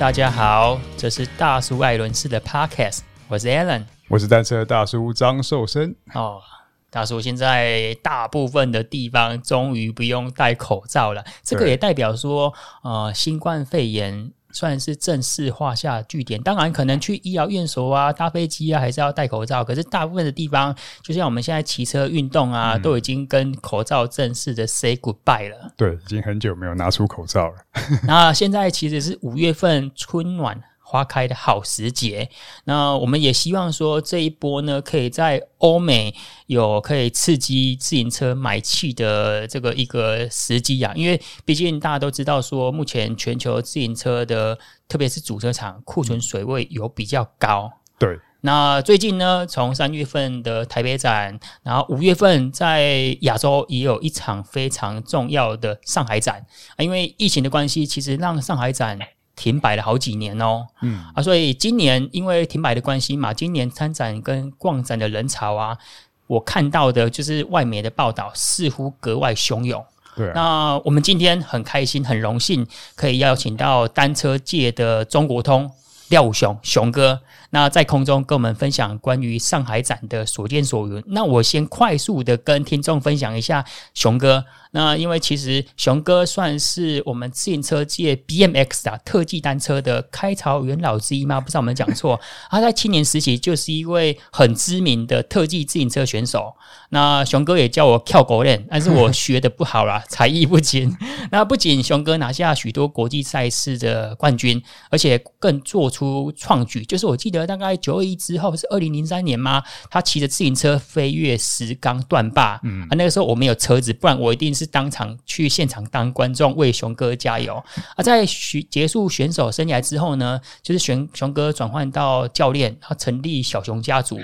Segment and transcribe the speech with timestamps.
[0.00, 5.94] 大家好，这是大叔艾伦斯的 Podcast，我是 Alan，我是单车大叔张寿生。
[6.14, 6.40] 哦，
[6.88, 14.32] 大叔，现在大部分的地方终于不用戴口罩了，这个也代表说，呃，新冠肺炎。
[14.52, 19.64] 算是正式画下句点，当然可能去医疗院所啊、搭飞机啊，还是要戴口罩。
[19.64, 25.72] 可是大部分的地方，就像我们现在骑车运动啊，嗯、都已经跟口罩正式的 say goodbye 了。
[25.76, 27.54] 对，已经很久没有拿出口罩了。
[28.06, 32.28] 那现在其实是五月份春暖花开的好时节，
[32.64, 36.12] 那我们也希望说这一波呢，可以在欧美
[36.46, 44.58] 有可以刺激自行车买气的这个一个时机啊，因为毕竟大家都知道说，目前全球自行车的，
[44.88, 47.70] 特别是主车厂库存水位有比较高。
[47.96, 58.98] 对，那最近呢，从三月份的台北展，然后五月份在亚洲也有一场非常重要的上海展啊，因为疫情的关系，其实让上海展。
[59.40, 65.78] 停摆了好几年哦，嗯啊，所以今年因为停摆的关系嘛，今年参展跟逛展的人潮啊，
[66.26, 69.82] 我看到的就是外媒的报道似乎格外汹涌。
[70.14, 75.70] 对啊，那我们今天很开心、很荣幸可以邀请到单车界的中国通
[76.10, 77.18] 廖武雄雄哥，
[77.48, 81.02] 那在空中跟我们分享关于上海展的所见所闻。
[81.06, 83.64] 那我先快速的跟听众分享一下
[83.94, 84.44] 雄哥。
[84.72, 91.40] 那因为其实熊哥算是我们自行车界 BMX 啊特技单车的开朝元老之一吗？
[91.40, 92.20] 不知道我们讲错。
[92.50, 96.54] 他在青年时期就是一位很知名的特技自行车选手。
[96.90, 100.96] 那熊哥也叫我跳狗链，但是我学的不好啦， 才艺不精。
[101.30, 104.60] 那不仅熊哥拿下许多国际赛事的冠军，
[104.90, 109.62] 而且更做出创举，就是我记得大概九二一之后是二零零三年吗？
[109.90, 112.60] 他骑着自行车飞越石冈断坝。
[112.64, 114.70] 嗯啊，那个时候我没有车子，不然我一定是。
[114.70, 117.60] 当场去现场当观众为熊哥加油。
[117.96, 124.16] 而在选结束选手生涯之后呢，就是熊熊哥转换到教练，他成立小熊家族。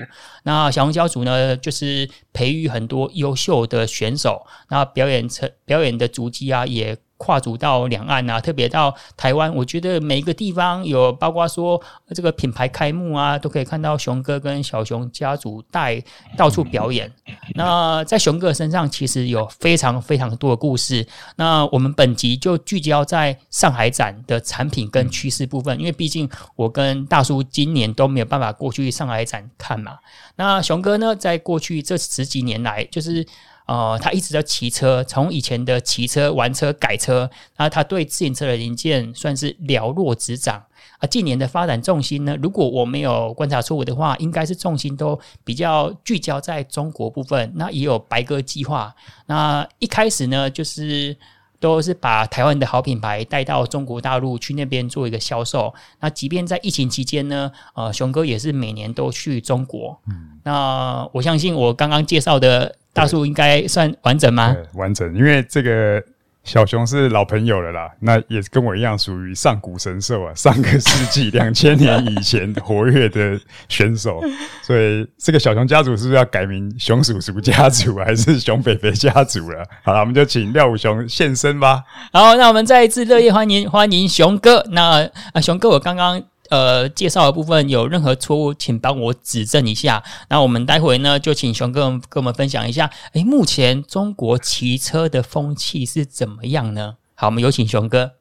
[0.44, 6.96] 那小熊家族呢，就是培育很多优秀的选手，那表演成表演的足迹啊，也。
[7.16, 11.80] 跨足到两岸啊，特别到台湾，我觉得每一个地方有，包括说
[12.14, 16.02] 这个品牌开幕啊，都可以看到熊哥跟小熊家族带
[16.36, 17.10] 到处表演。
[17.54, 21.06] 那在熊哥身上，其实有非常非常多的故事。
[21.36, 29.98] 那我们本集就聚焦在上海展的产品跟趋势部分，因为毕竟我跟大叔今年都没有办法过去上海展看嘛。
[30.36, 33.26] 那熊哥呢，在过去这十几年来，就是。
[33.66, 40.62] 呃，他一直在骑车，从以前的骑车、玩车、改车，那他对自行车的零件算是了若指掌。
[41.00, 47.52] 啊，近年的发展重心呢，如果我没有观察错误的话，应该是重心都比较聚焦在中国部分。
[47.56, 48.94] 那也有白鸽计划。
[49.26, 51.14] 那一开始呢，就是
[51.58, 55.74] 都是把台湾的好品牌带到中国大陆去那边做一个销售。
[56.00, 59.98] 那即便在疫情期间呢，呃，雄哥也是每年都去中国。
[60.08, 62.76] 嗯，那我相信我刚刚介绍的。
[62.96, 64.56] 大叔应该算完整吗？
[64.74, 66.02] 完整，因为这个
[66.44, 74.22] 小熊是老朋友了啦，那也跟我一样属于上古神兽啊， 上个世纪 两千年以前活跃的选手，
[74.62, 79.64] 所以这个小熊家族是不是要改名熊叔叔家族，还是熊北北家族了？
[79.84, 81.82] 好了，我们就请廖武雄现身吧。
[82.12, 84.64] 好，那我们再一次热烈欢迎欢迎熊哥。
[84.70, 86.22] 那啊，熊哥，我刚刚。
[86.50, 90.02] 呃，介绍的部分有任何错误，请帮我指正一下。
[90.28, 92.90] 那我们待会呢，就请熊哥跟我们分享一下。
[93.12, 96.96] 诶，目前中国骑车的风气是怎么样呢？
[97.14, 98.12] 好，我们有请熊哥。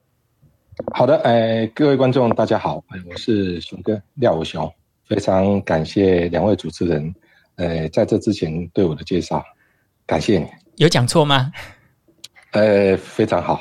[0.93, 4.69] 好的，诶，各位观众大家好，我是熊哥廖武雄，
[5.07, 7.15] 非常感谢两位主持人，
[7.55, 9.43] 呃，在这之前对我的介绍，
[10.05, 10.47] 感谢你。
[10.75, 11.51] 有讲错吗？
[12.55, 13.59] 呃，非常好，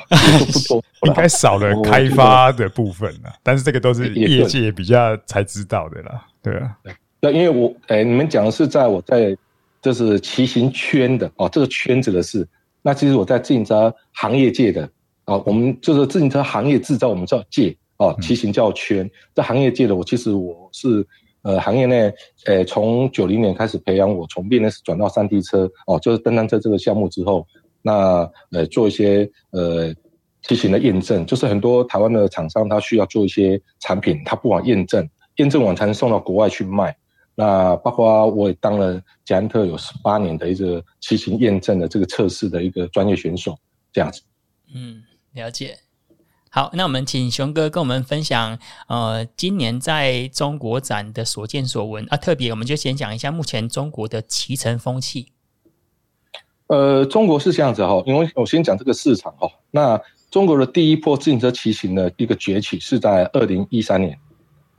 [1.05, 6.77] 应该少了开发的部分了，但是这个都是业界比较才知道的啦，对啊，
[7.19, 9.35] 对，因为我，哎、欸，你们讲的是在我在
[9.81, 12.47] 就是骑行圈的哦，这个圈子的事，
[12.81, 14.89] 那其实我在自行车行业界的
[15.25, 21.05] 哦，我们就是自行车行业制造，我们叫界哦，骑行叫圈，在行业界的我其实我是
[21.41, 22.09] 呃行业内，
[22.45, 27.45] 呃从九零年开始培养我，从 BMX 转到山地车哦，就是登山车这个项目之后。
[27.85, 29.93] 那呃做一些呃
[30.41, 36.95] 骑行的验证，就是很多台湾的厂商他需要做一些产品，他不往验证，验证完才能送到国外去卖。
[37.35, 43.55] 那包括我也当了捷安特有十八年的一个骑行验证的这个测试的一个专业选手，
[43.93, 44.21] 这样子。
[44.73, 45.03] 嗯，
[45.33, 45.77] 了解。
[46.49, 55.33] 好，那我们请熊哥跟我们分享，呃，今年在中国展的所见所闻啊，特别我们就先讲一下目前中国的骑乘风气。
[56.67, 59.47] 呃，中国是这样子哈，因为我先讲这个市场哈。
[59.69, 59.99] 那
[60.31, 64.17] 中国的第一波自行车骑行的一个崛起是在二零一三年，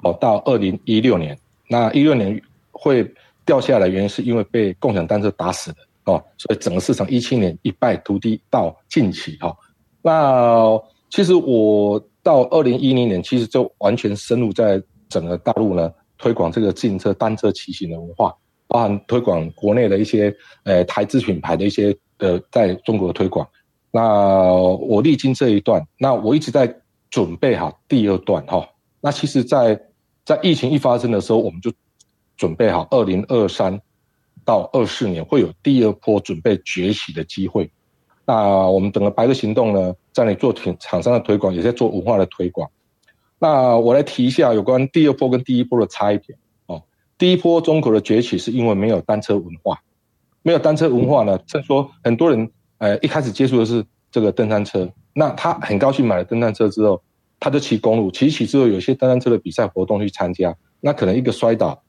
[0.02, 1.38] 哦，到二零一六年。
[1.68, 2.40] 那一六年
[2.72, 3.08] 会
[3.44, 9.56] 掉下来，原因是因为被共享单车打死的哦，所以整个市场一七年一败涂地到近期哈。
[10.02, 10.80] 那
[11.10, 18.34] 其实我到二零一零年，其实就完全深入在整个大陆呢，推广这个自行车单车骑行的文化，
[18.68, 20.34] 包含推广国内的一些
[20.64, 23.46] 呃台资品牌的一些呃在中国的推广。
[23.90, 26.74] 那我历经这一段，那我一直在
[27.08, 28.68] 准备好第二段哈。
[29.00, 29.80] 那其实在，
[30.24, 31.72] 在疫情一发生的时候，我们就
[32.36, 33.80] 准备好二零二三
[34.44, 37.70] 到二四年会有第二波准备崛起的机会。
[38.26, 38.34] 那
[38.68, 42.68] 我们整个白鸽行动呢，在那里做厂商的推广，也在做文化的推广。
[43.38, 46.36] 那我来提一下有关第二波跟第一波的差异点。
[47.18, 49.80] 第一波中国的崛起是因为没有单车文化，
[50.42, 52.50] 没有单车文化呢，所以说很多人。
[52.78, 57.02] 呃，一开始接触的是这个登山车，那他很高兴买了登山车之后，
[57.40, 61.82] 他就骑公路，骑骑之后，有些登山车的比赛活动去参加，那可能一个摔倒，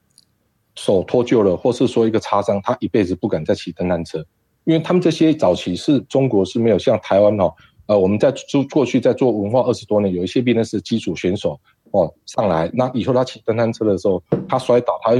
[0.76, 4.24] 手脱臼了，或是说一个擦伤，他一辈子不敢再骑登山车，
[4.64, 7.52] 因为他们这些早期是中国是没有像台湾哦，
[7.84, 11.60] 呃，我们在做过去在做文化二十多年，有一些变成是基础选手
[11.92, 15.12] 哦上来，那以后他骑登山车的时候，他摔倒，他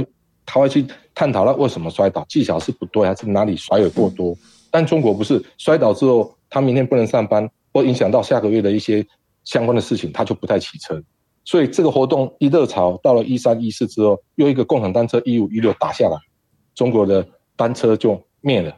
[0.45, 4.35] 他会去探讨他为什么摔倒，技巧是不对，还是哪里甩尾过多。
[4.71, 9.05] 但中国不是摔倒之后，他明天不能上班，或影响到下个月的一些
[9.43, 11.01] 相关的事情，他就不太骑车。
[11.45, 16.17] 所以这个活动一热潮到了一三一四之后，又一个共享单车一五一六打下来，
[16.75, 18.75] 中国的单车就灭了。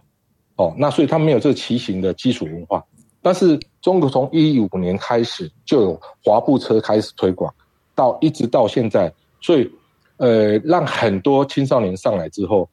[0.56, 2.84] 哦，那所以他没有这个骑行的基础文化。
[3.22, 7.54] 但是中国从一五年开始就有滑步车开始推广，
[8.02, 9.70] 到一直到现在，所以
[10.18, 12.70] 呃，让很多青少年上来之后，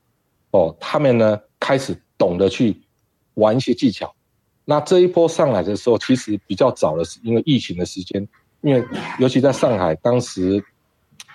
[0.51, 2.77] 哦，他们呢开始懂得去。
[3.39, 4.13] 玩一些技巧，
[4.65, 8.29] 那这一波上来的时候，其实比较早的是因为疫情的时间，
[8.63, 8.85] 因为
[9.21, 10.61] 尤其在上海，当时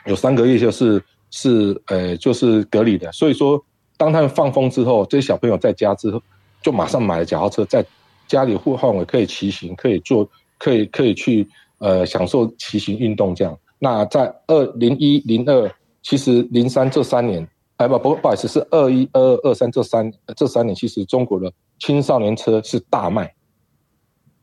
[0.05, 1.01] 有三个月就是
[1.31, 3.57] 是呃就是隔离的，所以说
[3.95, 6.21] 当他们放风之后，这些小朋友在家之后，
[6.61, 7.85] 就马上买了脚踏车，在
[8.27, 11.47] 家里户范围可以骑行，可以做，可以可以去
[11.77, 13.57] 呃享受骑行运动这样。
[13.83, 15.69] 那在二零一零二，
[16.01, 17.45] 其实零三这三年。
[17.77, 23.33] 哎不不不好意思，是二一二二二三这三这三年，其实中国的青少年车是大卖。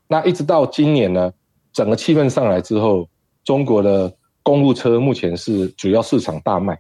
[0.09, 1.33] 那一直到今年呢，
[1.73, 3.09] 整个气氛上来之后，
[3.45, 6.79] 中国的公路车目前是主要市场大卖。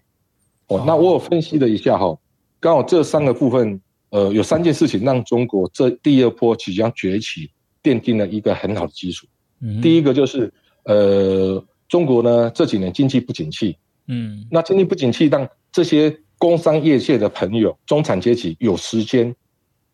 [0.66, 2.14] 哦，那我有分析了一下哈，
[2.58, 3.80] 刚好这三个部分，
[4.10, 7.48] 呃，有三件事情让中国这第二波即将崛起
[7.82, 9.26] 奠定了一个很好的基础。
[9.60, 10.52] 嗯，第一个就是
[10.84, 13.76] 呃，中国呢这几年经济不景气，
[14.06, 16.18] 嗯，那经济不景气让这些。
[16.40, 19.36] 工商业界的朋友，中产阶级有时间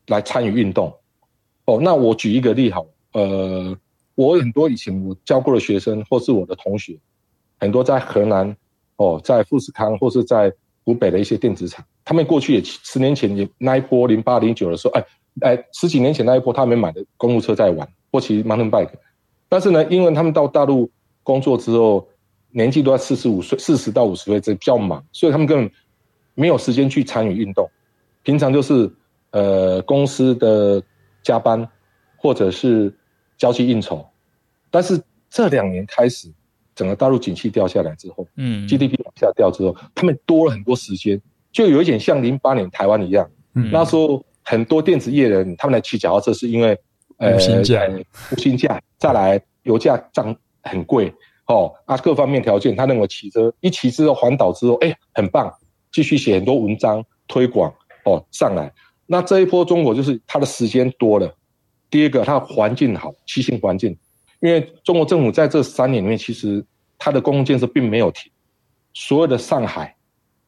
[0.06, 0.94] 来参与运动。
[1.64, 3.76] 哦，那我举一个例好，呃，
[4.14, 6.96] 我很多以前我教过的学生，或是我的同学，
[7.58, 8.56] 很多在河南，
[8.94, 10.52] 哦，在富士康或是在
[10.84, 15.04] 湖北的一些电子厂，他们过去也十年前也那一波零八零九的时候，哎
[15.40, 18.90] 哎，十几年前那一波，他们买的公路车在玩，或骑 mountain bike，
[19.48, 20.88] 但是呢，因为他们到大陆
[21.26, 22.06] 工作之后，
[22.50, 25.68] 年纪都在四十五岁，四十到五十岁，这比较忙，所以他们根本。
[26.38, 27.66] 没有时间去参与运动，
[28.22, 28.92] 平常就是
[29.30, 30.82] 呃公司的
[31.22, 31.66] 加班，
[32.14, 32.94] 或者是
[33.38, 34.06] 交际应酬。
[34.70, 36.30] 但是这两年开始，
[36.74, 41.18] 整个大陆景气掉下来之后，嗯，GDP 往下掉之后，他们多了很多时间，
[41.52, 43.26] 就有一点像零八年台湾一样。
[43.54, 46.78] 嗯，那时候很多电子业人他们来骑脚踏车，是因为
[47.16, 47.80] 呃无薪假，
[48.30, 51.12] 无薪假，再来油价涨很贵
[51.46, 55.52] 哦啊，各方面条件，他认为骑车一骑之后环岛之后，哎，很棒。
[55.92, 57.72] 继续写很多文章推广
[58.04, 58.70] 哦上来，
[59.06, 61.34] 那这一波中国就是它的时间多了。
[61.88, 63.96] 第二个，它的环境好，骑行环境，
[64.40, 66.62] 因为中国政府在这三年里面，其实
[66.98, 68.30] 它的公共建设并没有停，
[68.92, 69.96] 所有的上海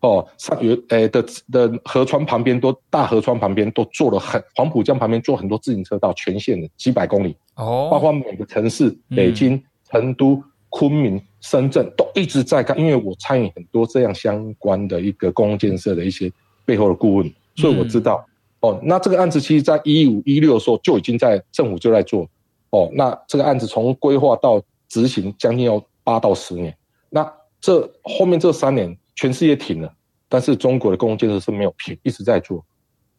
[0.00, 10.42] 哦上游诶的的河川旁边都大河川旁边都做了很黄浦江旁边做很多自行车道全线的几百公里哦，包括每个城市，北京、嗯、成都。
[10.70, 16.30] 昆明、深圳都一直在干，因为我参与很多这样相关的一个公共建设的一些
[16.66, 18.22] 背后的顾问，所以我知道、
[18.60, 18.80] 嗯、哦。
[18.82, 22.28] 那这个案子其实，在一五一六的时候就已经在政府就在做
[22.68, 22.90] 哦。
[22.92, 26.76] 那这个案子从规划到执行，将近要八到十年。
[27.08, 27.26] 那
[27.62, 29.90] 这后面这三年，全世界停了，
[30.28, 32.62] 但是中国的公共建设是没有停，一直在做。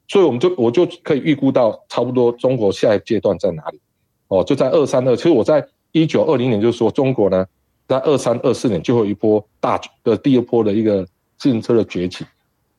[0.07, 3.81] 所以我们就我就可以预估到，差不多中国下一阶段在哪里？
[4.27, 5.15] 哦，就在二三二。
[5.15, 5.67] 其实我在。
[5.91, 7.45] 一九二零年，就是说中国呢，
[7.87, 11.03] 在二三二四年就会有一波大的第二波的一个
[11.37, 12.25] 自行车的崛起。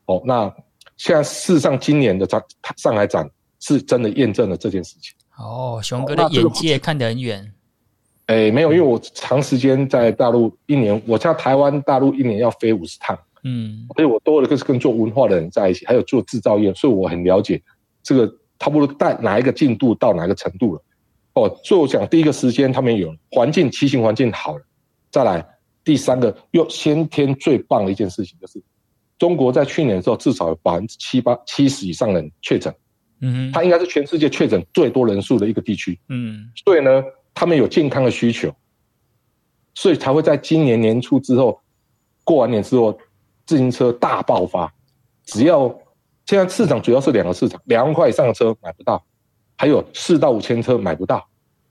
[0.05, 0.53] 哦，那
[0.97, 2.43] 现在事实上今年的上
[2.77, 5.13] 上海展是真的验证了这件事情。
[5.37, 7.51] 哦，熊哥的眼界看得很远。
[8.27, 17.61] 哎，没有，因为我长时间在大陆一年，我在台湾、大陆一年要飞五十趟，嗯，所以我多了个是跟做文化的人在一起，还有做制造业，所以我很了解
[18.01, 20.81] 这个差不多在哪一个进度到哪个程度了。
[21.33, 24.63] 哦，所以我讲第一个时间他们有环境，骑行环境好了，
[25.09, 25.45] 再来
[25.83, 28.61] 第三个又先天最棒的一件事情就是，
[29.17, 32.73] 中国在去年的时候至少有百分之七八七十以上人确诊，
[33.21, 37.03] 嗯，它应该是全世界确诊最多人数的一个地区，嗯，所以呢。
[37.33, 38.53] 他们有健康的需求，
[39.73, 41.61] 所以才会在今年年初之后，
[42.25, 42.99] 过完年之后，
[43.45, 44.71] 自行车大爆发。
[45.23, 45.73] 只要
[46.25, 49.01] 现在市场主要是两个市场，两万块以上的车买不到，
[49.61, 51.23] 还有四到五千车买不到。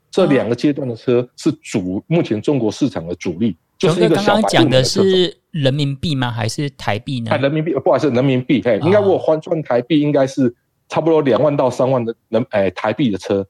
[0.09, 3.53] 这两个阶段的车是主目前中国市场的主力。
[3.77, 4.41] 就是一个小白。
[4.41, 6.31] 刚刚讲的是人民币吗？
[6.31, 7.37] 还是台币呢？
[7.37, 8.61] 人民币，不好意思，人民币。
[8.63, 10.55] 嘿，应该我换算台币，应该是
[10.87, 13.45] 差不多两万到三万的人，哎，台币的车。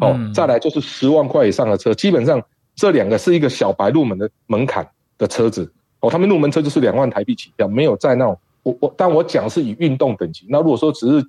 [0.00, 2.42] 哦，再来就是十万块以上的车，嗯、基本上
[2.74, 4.84] 这两个是一个小白入门的门槛
[5.18, 5.72] 的车子。
[6.00, 10.46] 哦，他们入门车就是两万台币起跳，没有在那种我我，但我讲是以运动等级。
[10.48, 11.26] 那如果说只是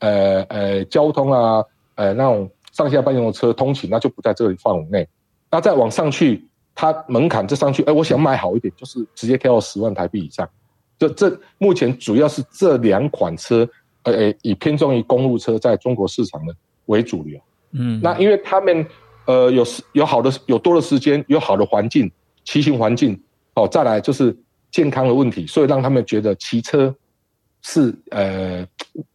[0.00, 1.62] 呃呃交通啊，
[1.98, 5.06] 呃那种上下班用的车通勤，那就不在这里范围内。
[5.50, 10.48] 那再往上去，它门槛再上去，哎，我想买好一点，就是直接跳到十万台币以上。
[10.98, 13.68] 这这目前主要是这两款车，
[14.04, 16.54] 呃，以偏重于公路车在中国市场的
[16.86, 17.40] 为主流。
[17.72, 18.86] 嗯，那因为他们
[19.26, 22.10] 呃有时有好的有多的时间，有好的环境，
[22.44, 23.20] 骑行环境
[23.54, 24.36] 哦，再来就是
[24.70, 26.94] 健康的问题，所以让他们觉得骑车
[27.62, 28.66] 是呃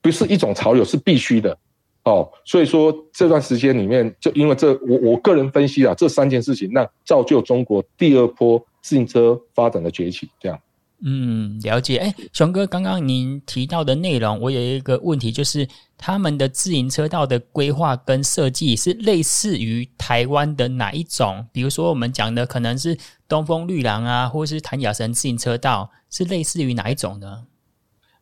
[0.02, 1.58] 不是一种潮流，是必须的
[2.04, 2.30] 哦。
[2.46, 10.60] 所以说这段时间里面，就因为这我我个人分析啊，这三件事情，那造就中国第二波自行车发展的崛起，这样。
[11.06, 11.98] 嗯，了解。
[11.98, 15.68] 哎，熊哥，刚刚您提到的内容，我有一个问题，就是
[15.98, 21.46] 他们的自行车道的规划跟设计是类似于台湾的哪一种？
[21.52, 27.48] 比如说我们讲的可能是东风绿廊啊，或是谭雅神自行车道，是类似于哪一种呢？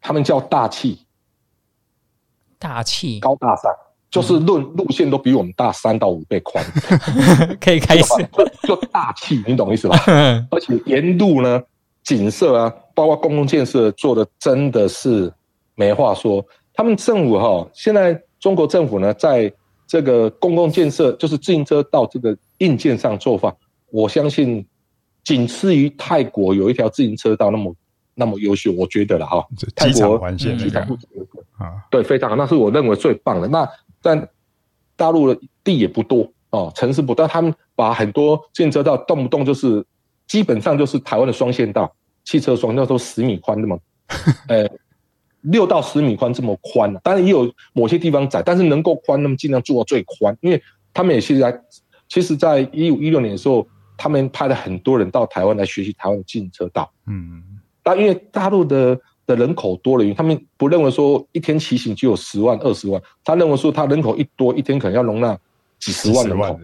[0.02, 1.06] 他们叫大气，
[2.62, 3.70] 大气高大上，
[4.10, 6.64] 就是论路线都比我们大三到五倍宽，
[7.60, 8.04] 可以开始
[8.64, 9.98] 就，就大气，你懂意思吧？
[10.52, 11.62] 而且沿路呢。
[12.04, 15.32] 景色啊，包括公共建设做的真的是
[15.76, 16.44] 没话说。
[16.74, 19.54] 他们政府哈，现在中国政府呢，在
[19.86, 23.56] 这个公共建设，就是自行车道这个硬件上做法，
[23.92, 24.66] 我相信
[25.24, 27.72] 仅次于泰国有一条自行车道那么
[28.24, 28.72] 那么优秀。
[28.72, 30.82] 我觉得了哈，泰国环线机场
[31.58, 33.48] 啊，对，非常好，那是我认为最棒的。
[33.48, 33.68] 那
[34.02, 34.30] 但
[34.96, 39.86] 大陆的地也不多哦，城市不多，他们把很多自行车道动不动就是。
[40.28, 43.78] 基本上就是台湾的双线道，汽车双线道都十米宽，那么，
[44.48, 44.66] 呃，
[45.42, 50.34] 六到十米宽这么宽，当然也有某些地方窄，但是能够宽，那么尽量做到最宽。
[50.40, 50.64] 因为
[50.94, 51.62] 他们也是在，
[52.08, 56.90] 其实，在一五一六年的时候，他们派了很多人到台湾来学习台湾的自行车道。
[57.08, 57.44] 嗯，
[57.84, 65.38] 但因为大陆的的人口多了，因为他们不认为说一天骑行就有十万、二十万，他认为说他人口一多，一天可能要容纳
[65.80, 66.60] 几十万人口。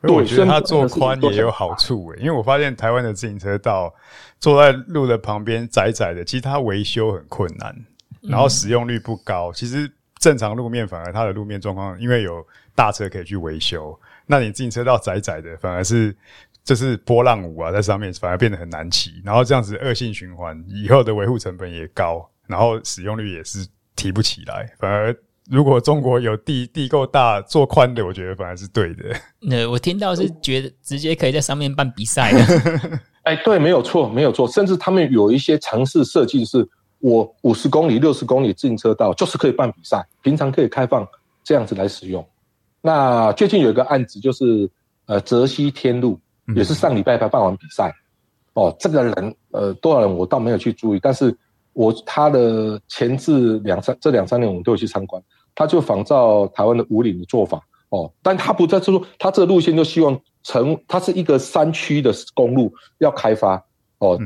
[0.00, 3.94] 对，我觉得它做宽也有好处诶，因为我发现台湾的自行车道
[4.40, 7.72] 坐在路的旁边窄窄的，其实它维修很困难，
[8.20, 9.52] 然后使用率不高。
[9.52, 12.44] 其实正常路面反而它的路面状况，因为有
[12.74, 16.12] 大车可以去维修，那你自行车道窄窄的，反而是
[16.64, 23.66] 就是波浪舞啊，在上面反而变得很难骑，然后这样子恶性循环，以后的维护成本也高，然后使用率也是
[23.96, 25.16] 提不起来，反而。
[25.50, 29.04] 如果中国有地地够大做宽的，我觉得反而是对的。
[29.40, 33.00] 那我听到是觉得直接可以在上面办比赛的。
[33.24, 34.46] 哎，对，没有错，没有错。
[34.46, 36.66] 甚至他们有一些尝试设计，是
[37.00, 41.06] 我五十公里、六十公里自行车道就是可以办比赛，平常可以开放
[41.42, 42.24] 这样子来使用。
[42.80, 44.70] 那最近有一个案子，就是
[45.06, 46.18] 呃泽西天路，
[46.54, 47.94] 也是上礼拜才办完比赛。
[48.54, 51.36] 嗯、哦，这个人呃多少人我倒没有去注意，但是。
[51.74, 55.22] 我他的前置两三这两三年我们都有去参观，
[55.54, 63.56] 他就仿照台湾的五岭的做法哦，但他不在这路，他这个路线就希望成，它是一个山区的公路要开发
[64.00, 64.18] 哦，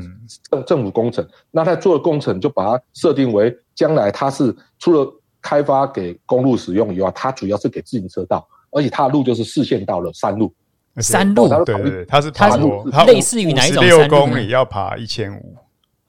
[0.51, 5.09] 政政府工程，那他做的工程就把它设定为将来它是除了
[5.41, 10.53] 开发给公路使用以外，它主要是给自行车道，而且它的路就是四线道了山路，
[11.01, 12.49] 山路对对对，它是爬
[12.91, 13.97] 它是类似于哪一种山？
[13.97, 15.55] 六公里要爬一千五。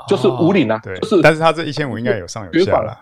[0.07, 2.99] 就是五岭啊，对，就是，但是它这一千五应该有上有下了。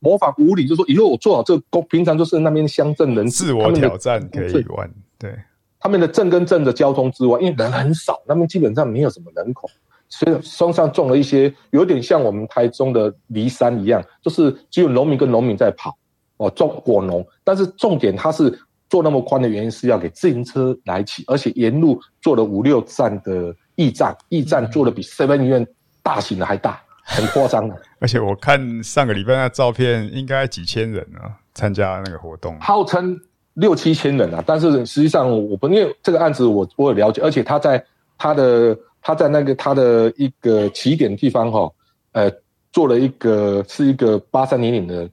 [0.00, 4.90] 模仿五岭，就是说以后我做好这个工，平常就是那边乡镇人自我挑战可以玩。
[5.18, 5.34] 对，
[5.78, 9.70] 他们的镇跟镇的交通之外，因为人很少，那边基本上没有什么人口，
[10.10, 15.96] 所以山上种了一些，有点像我们台中的梨山一样，就是只有农民跟农民在跑
[16.36, 17.26] 哦，种果农。
[17.42, 18.50] 但是重点它是
[18.90, 25.66] 做那么宽的原因是要给自行车来骑，而且沿路做了五六站的驿站，驿站做的比 Seven 医院
[26.02, 27.80] 大型的还大，很夸张的。
[28.00, 33.16] 而且我看上个礼拜那照片，应该几千人啊，参加那个活动，号称
[33.54, 37.82] 六七千人啊，但是实际上我不，因为这个案子我我有了解，而且他在
[38.18, 41.70] 他的他在那个他的一个起点地方哈，
[42.12, 42.30] 呃，
[42.72, 45.08] 做了一个是一个八三零零的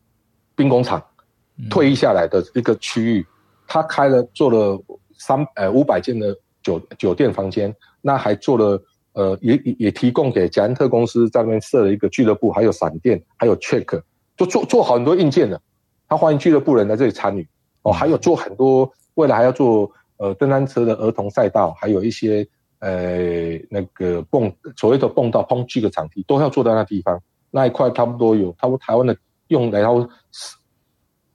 [0.56, 1.02] 兵工厂。
[1.72, 3.26] 退役下来的一个区域，
[3.68, 4.82] 他开了做了
[5.20, 8.82] 三呃五百间的酒酒店房间，那还做了
[9.14, 14.02] 呃也也提供给捷安特公司在那边设了一个俱乐部，还有闪电，还有 check，
[14.38, 15.62] 就做做好很多硬件的。
[16.08, 17.48] 他欢迎俱乐部人来这里参与
[17.82, 22.48] 哦，还有做很多未来还要做呃登山车的儿童赛道，还有一些
[22.80, 27.22] 呃那个蹦所谓的蹦道碰锯的场地都要做到那地方，
[27.52, 29.16] 那一块差不多有差不多台湾的
[29.50, 30.10] 用来然后。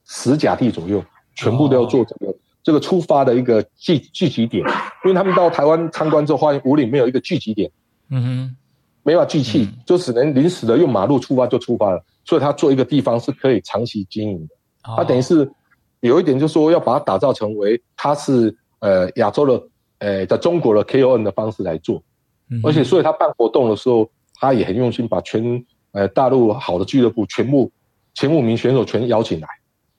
[0.05, 1.03] 十甲地左右，
[1.35, 2.35] 全部都要做这个、oh.
[2.63, 4.63] 这个出发的一个聚聚集点，
[5.03, 7.69] 因为他们到台湾参观之后，发现五岭没有一个聚集点，
[8.09, 8.55] 嗯哼，
[9.03, 14.55] 没法聚气，就只能临时的用马路出发就出发了，所以他做一个地方是可以长期经营的。
[14.81, 15.07] 他、oh.
[15.07, 15.51] 等于是
[16.01, 19.67] 有一点，就是说要把它打造成为它是呃亚洲的
[19.99, 22.03] 呃在中国的 KON 的方式来做
[22.47, 22.67] ，mm -hmm.
[22.67, 27.71] 而且所以他办活动的时候，他也很用心，把全呃大陆好的俱乐部全部
[28.13, 29.47] 前五名选手全邀请来。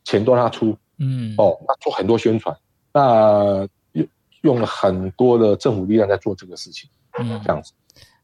[0.05, 2.57] 钱都让他出，嗯，哦，那做很多宣传，
[2.93, 4.07] 那用
[4.43, 7.73] 用了很多的政府力量在做这个事情，嗯，这样子。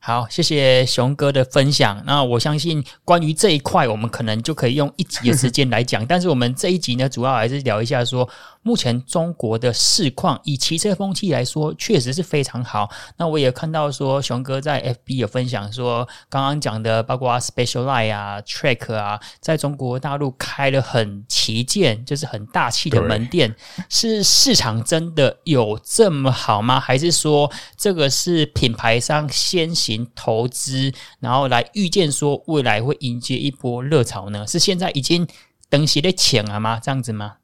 [0.02, 2.02] 好，谢谢熊哥的分享。
[2.06, 6.04] 那我相信关于这一块，我们可能就可以用一集的时间来讲。
[6.08, 8.26] 但是我们这一集呢，主要还是聊一下说，
[8.62, 12.88] 目前中国的市况，以骑车风气来说，确实是非常好。
[13.18, 23.54] 那我也看到说，熊哥在 FB 有分享说，刚刚讲的包括 Specialized 啊、Track 啊，在中国大陆开了很旗舰，就是很大气的门店，
[23.90, 26.80] 是市场真的有这么好吗？
[26.80, 29.89] 还是说这个是品牌商先行？
[30.14, 34.46] 投资，然后来预见说未来会迎接一波热潮呢？
[34.46, 35.26] 是现在已经
[35.68, 36.78] 等息的钱了吗？
[36.82, 37.36] 这样子吗？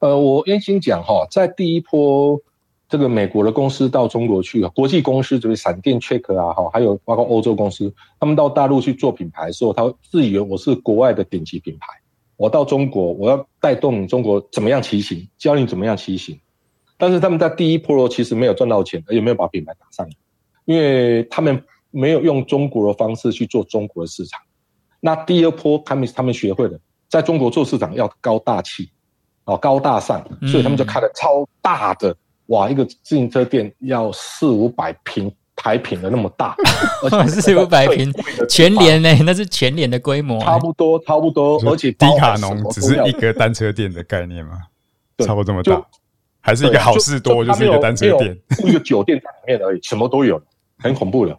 [0.00, 2.38] 呃，我原先讲哈，在第一波
[2.88, 11.86] 这个美国的公司到中国去，国际公司就是闪电、Check 啊，哈，还有包括欧洲公司，他们到大陆去做品牌的时候，他自以为我是国外的顶级品牌，
[12.36, 16.38] 我到中国我要带动中国怎么样骑行，教你怎么样骑行，
[16.98, 20.06] 但是他们在第一波其实没有赚到钱，而且没有把品牌打上。
[20.64, 24.40] 因为他们没有用中国的方式去做中国的市场，
[25.00, 28.90] 那第二波他们他们学会了在中国做市场要高大气，
[29.44, 36.56] 哦高大上，所以他们就开了超大的、嗯、哇，一个自行车店要四五百平台坪的那么大，
[37.28, 38.12] 四五百平
[38.48, 44.54] 全联呢，那是全联的规模，差不多差不多，而且迪卡侬只是一个单车店的概念吗？
[45.18, 45.80] 差不多这么大，
[46.40, 50.42] 还是一个好事多就，就是一个单车店，一个酒店在里面而已，什么都有。
[50.84, 51.36] 很恐怖的。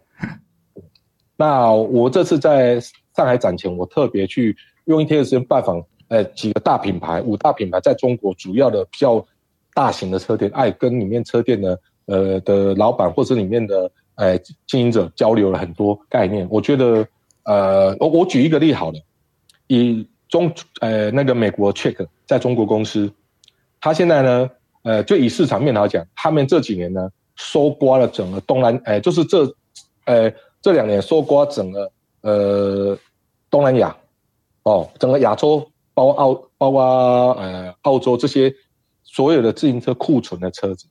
[1.36, 2.80] 那我这次在
[3.14, 4.56] 上海展前，我特别去
[4.86, 9.24] 用一天的时间拜访，呃，几个大品牌，五大品牌在中国主要的比较
[9.72, 16.44] 大型的车店，爱跟里面车店的呃的老板或者里面的呃经营者交流了很多概念。
[16.50, 17.06] 我觉得，
[17.44, 18.98] 呃，我我举一个例好了，
[19.68, 23.12] 以中呃那个美国 Check 在中国公司，
[23.80, 24.50] 他现在呢，
[24.82, 27.08] 呃，就以市场面来讲，他们这几年呢。
[27.36, 29.46] 收刮了整个东南，哎，就是这，
[30.04, 32.98] 哎，这两年收刮整个呃
[33.50, 33.96] 东南亚，
[34.64, 36.82] 哦，整个亚洲包括澳包括
[37.34, 38.52] 呃澳洲这些
[39.04, 40.86] 所有的自行车库存的车子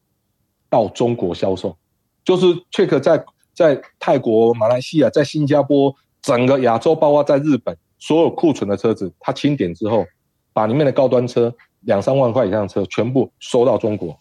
[0.70, 1.76] 到中国销售，
[2.24, 10.06] 就是 Trek 在在泰国、马来西亚、在新加坡，整个亚洲包括在日本所有库存的车子，它清点之后，
[10.54, 14.16] 把里面的高端车两三万块以上的车全部收到中国。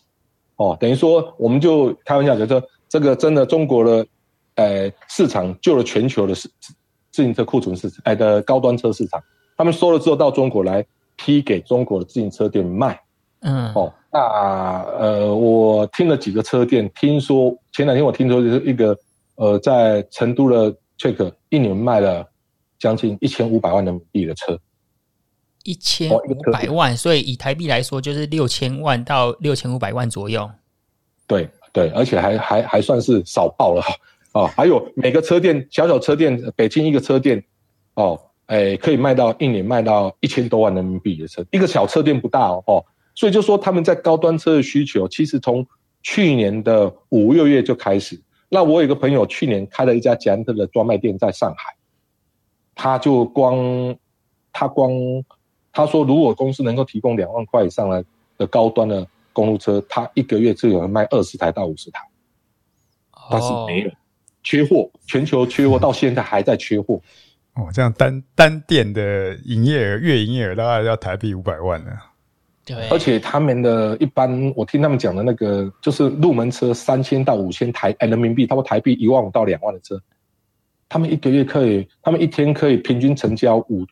[0.56, 4.06] 哦，等于说，我们就开玩笑觉得这个真的中国的，
[4.54, 6.48] 呃，市场救了全球的自
[7.10, 9.20] 自行车库存市场，哎的高端车市场，
[9.56, 10.84] 他们收了之后到中国来
[11.16, 13.00] 批给中国的自行车店卖。
[13.40, 14.20] 嗯，哦，那
[14.98, 18.96] 呃，我听了几个车店，听说前两天我听说就是一个
[19.34, 22.24] 呃，在成都的 Check 一年卖了
[22.78, 24.58] 将近一千五百万人民币的车。
[25.64, 30.48] 一千五百万，所以以台币来说，就是六千万到六千五百万左右。
[31.26, 33.82] 对对，而且还还还算是少报了
[34.32, 34.46] 哦。
[34.46, 37.42] 还有每个车店，小小车店，北京一个车店
[37.94, 42.84] 哦，哎，可以卖到一年卖到一千多万人民币的车，一个小车店不大哦。
[43.14, 45.66] 所以就说他们在高端车的需求，其实从
[46.02, 48.20] 去年的五六月就开始。
[48.50, 51.74] 那我有一个朋友去年开了一家捷安特的专卖店在上海，
[52.74, 53.96] 他就光
[54.52, 54.92] 他光。
[55.74, 58.02] 他说：“如果公司能够提供两万块以上来
[58.38, 62.00] 的高端的公路车，他一个月就有人卖二十台到五十台，
[63.28, 63.92] 但是没了，
[64.42, 67.00] 缺货，全球缺货， 到现在还在缺货。
[67.54, 71.90] 哦，这样单单店的营业额月营业额大概要台币五百万呢。
[72.64, 80.00] 对，而且他们的一般，我听他们讲的那个，就是入门车三千到五千台，哎，人民币，差不多台币一万五到两万的车，
[80.88, 83.84] 他们一个月可以，他们一天可以平均成交五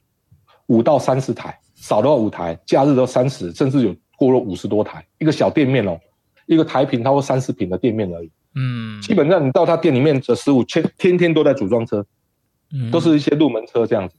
[0.68, 5.05] 五到三十台，少的话五台，假日都三十，甚至有过了五十多台。
[5.18, 5.99] 一个小店面哦，
[6.47, 8.31] 一个台坪，差不多三十平的店面而已。
[8.55, 12.07] 嗯，基本上你到他店里面的十五天，天天都在组装车，
[12.73, 14.14] 嗯，都是一些入门车这样子。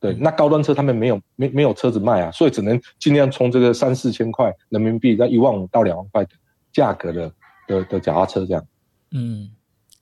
[0.00, 6.30] 对，那高端车他们没有没没有车子卖啊，所以只能尽量冲这个三四千块人民币，在一万五到两万块的
[6.72, 7.32] 价格的
[7.68, 8.66] 的的脚踏车这样。
[9.12, 9.50] 嗯，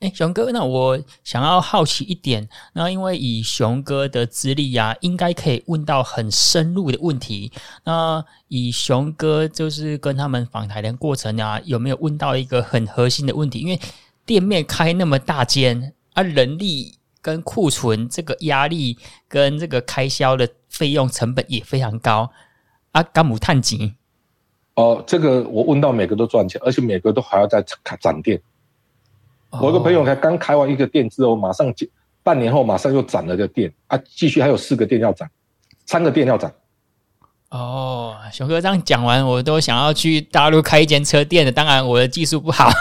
[0.02, 7.50] 哎，熊哥，那我想要好奇一点，那因为以熊哥的资历呀，应该可以问到很深入的问题。
[7.84, 13.60] 那以熊哥就是跟他们访谈的过程啊，有没有问到一个很核心的问题？
[13.60, 13.80] 因为
[14.26, 16.98] 店面开那么大间啊，人力。
[17.24, 22.28] 跟库存这个压力跟这个开销的费用成本也非常高
[22.90, 23.94] 啊，甘姆探吉
[24.74, 27.64] 哦，这个我问到每个都赚钱，而且每个都还要再
[28.00, 28.42] 展店。
[29.52, 31.72] 哦、我一个朋友才刚开完一个店之后，马上
[32.22, 35.28] 半年后马上又涨了个店啊，继续还有四个店要涨，
[35.86, 36.50] 三个店要涨。
[37.50, 42.70] 哦，熊哥这样讲完，我都想要去大陆开一间车店的，当然我的技术不好。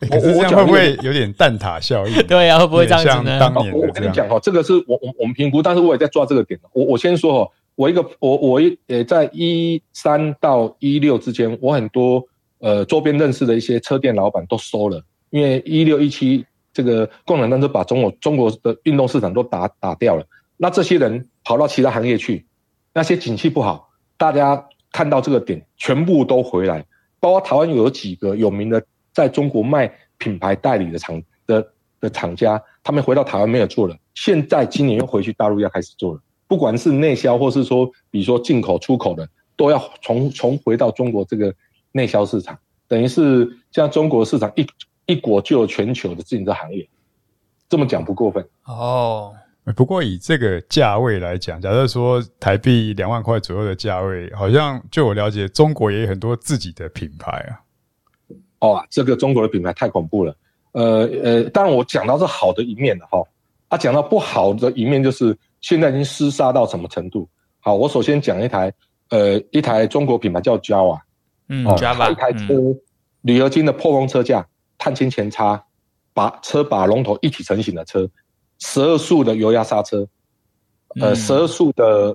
[0.00, 2.14] 可是这样会不会有点蛋挞效应？
[2.26, 3.40] 对、啊，会不会这样子呢？
[3.40, 6.60] 当年我跟你讲哦，这个是我我我们评估，但是我也在抓这个点。
[6.72, 12.22] 我我先说哦，我一个我我一呃，在一三到一六之间，我很多
[12.58, 15.02] 呃周边认识的一些车店老板都收了，
[15.34, 20.24] 因为一六一七这个共产党都把中国中国的运动市场都打打掉了，
[20.56, 22.46] 那这些人跑到其他行业去，
[22.92, 26.86] 那些景气不好，大家看到这个点，全部都回来，
[27.18, 28.80] 包括台湾有几个有名的。
[29.12, 31.64] 在中国卖品牌代理的厂的
[32.00, 36.20] 的厂家，他们回到台湾没有做了，现在今年又回去大陆要开始做了。
[36.48, 41.54] 不管是内销，或是说，比如说进口、出口的，都要重重回到中国这个
[41.92, 44.66] 内销市场，等于是像中国市场一
[45.06, 46.88] 一国救全球的自行车行业，
[47.68, 49.34] 这么讲不过分哦。
[49.74, 57.60] 不过以这个价位来讲，假设说台币两万块左右的价位，好像就我了解，中国也有很多自己的品牌啊。
[58.58, 60.36] 哦，这个中国的品牌太恐怖了，
[60.72, 63.22] 呃呃，当然我讲到是好的一面了哈，
[63.68, 67.26] 啊，讲到不好的一面就是现在已经厮杀到什么程度？
[67.60, 68.70] 好，我首先讲一台，
[69.08, 71.00] 呃，一台中国品牌叫 Java，
[71.48, 72.54] 嗯，Java，一台车，
[73.22, 74.46] 铝合金的破风车架，
[74.84, 75.64] 碳纤前叉，
[76.12, 78.06] 把车把龙头一体成型的车，
[78.58, 80.06] 十二速的油压刹车，
[81.00, 82.14] 呃，十二速的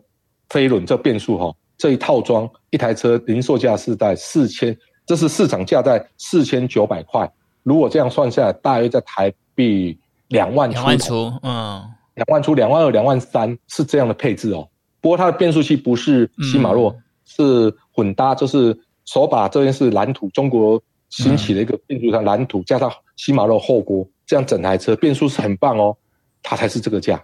[0.50, 4.78] 飞轮这变速哈，这一套装一台车零售价是在四千。
[5.08, 7.28] 这是市场价在四千九百块，
[7.64, 10.76] 如果这样算下来，大约在台币两万出。
[10.76, 14.70] 两万出，嗯，两万出，两万二、两万三是这样的配置哦。
[15.02, 25.96] 不过它的变速器不是禧玛洛，嗯、是混搭，就是手把这边是蓝图，中国兴起的一个变速箱蓝图，加上禧玛洛后锅，这样整台车变速是很棒哦。
[26.42, 27.22] 它才是这个价，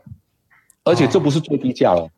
[0.83, 2.11] 而且这不是最低价了，哦、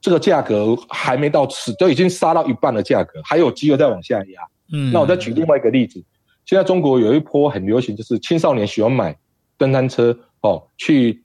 [0.00, 4.40] 这个价格还没到此，都已经杀到一半的价格，还有机会再往下压。
[4.72, 6.00] 嗯，那我再举另外一个例子，
[6.46, 9.18] 现在中国有一波很流行，就是青少年喜欢买
[9.58, 11.24] 登山车哦，去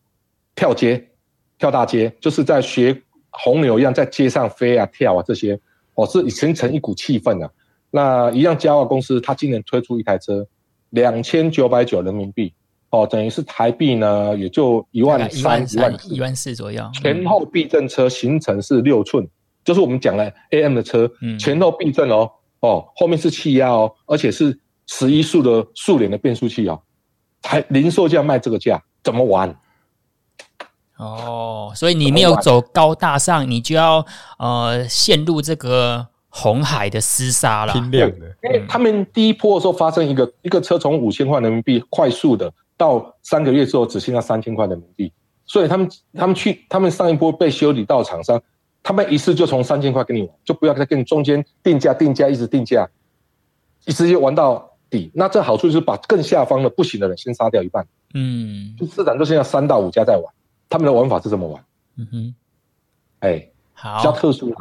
[0.55, 1.09] 跳街、
[1.59, 5.59] 跳大街，就是在学红牛一样在街上飞啊、跳啊这些
[5.93, 7.53] 哦，是已形成一股气氛了。
[7.91, 10.45] 那一样嘉华公司，它今年推出一台车，
[10.89, 12.53] 两千九百九人民币
[12.89, 16.89] 哦，等于是台币呢也就一万三、一万一万四左右。
[17.01, 19.27] 前后避震车行程是六寸，
[19.63, 22.29] 就是我们讲的 AM 的车，前后避震哦。
[22.61, 26.81] 哦，后面是气压哦，而且是十一速的速联的变速器哦，
[27.41, 29.57] 还零售价卖这个价，怎么玩？
[30.97, 34.05] 哦，所以你没有走高大上，你就要
[34.39, 37.73] 呃陷入这个红海的厮杀了。
[37.73, 45.11] 拼量的，因为他们第一波的时候发生一个一个车从五千块人民币快速的到三个月之后只剩下三千块人民币，
[45.45, 48.41] 所以他们他们去他们上一波被修理到厂商。
[48.81, 52.87] 他们一次就从三千块跟你玩，就不要再跟你中间定价、定价，一直定价，
[53.85, 55.11] 一直就玩到底。
[55.13, 57.85] 那这好处就是把更下方的不行的人先杀掉一半。
[58.13, 60.23] 嗯，就市场就剩下三到五家在玩，
[60.69, 61.61] 他们的玩法是这么玩。
[61.97, 62.35] 嗯哼，
[63.19, 64.55] 哎，好，比较特殊。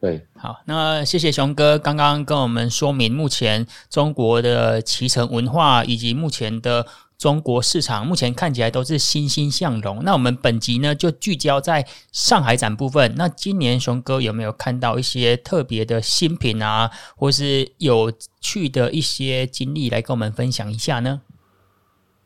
[0.00, 6.86] 对，好，那谢谢熊哥刚刚跟我们说明目前中国的骑乘文化以及目前的。
[7.20, 10.02] 中国市场目前看起来都是欣欣向荣。
[10.04, 13.14] 那我们本集呢就聚焦在上海展部分。
[13.14, 18.10] 那今年熊哥有没有看到一些特别的新品啊，或是有
[18.40, 21.20] 趣的一些经历来跟我们分享一下呢？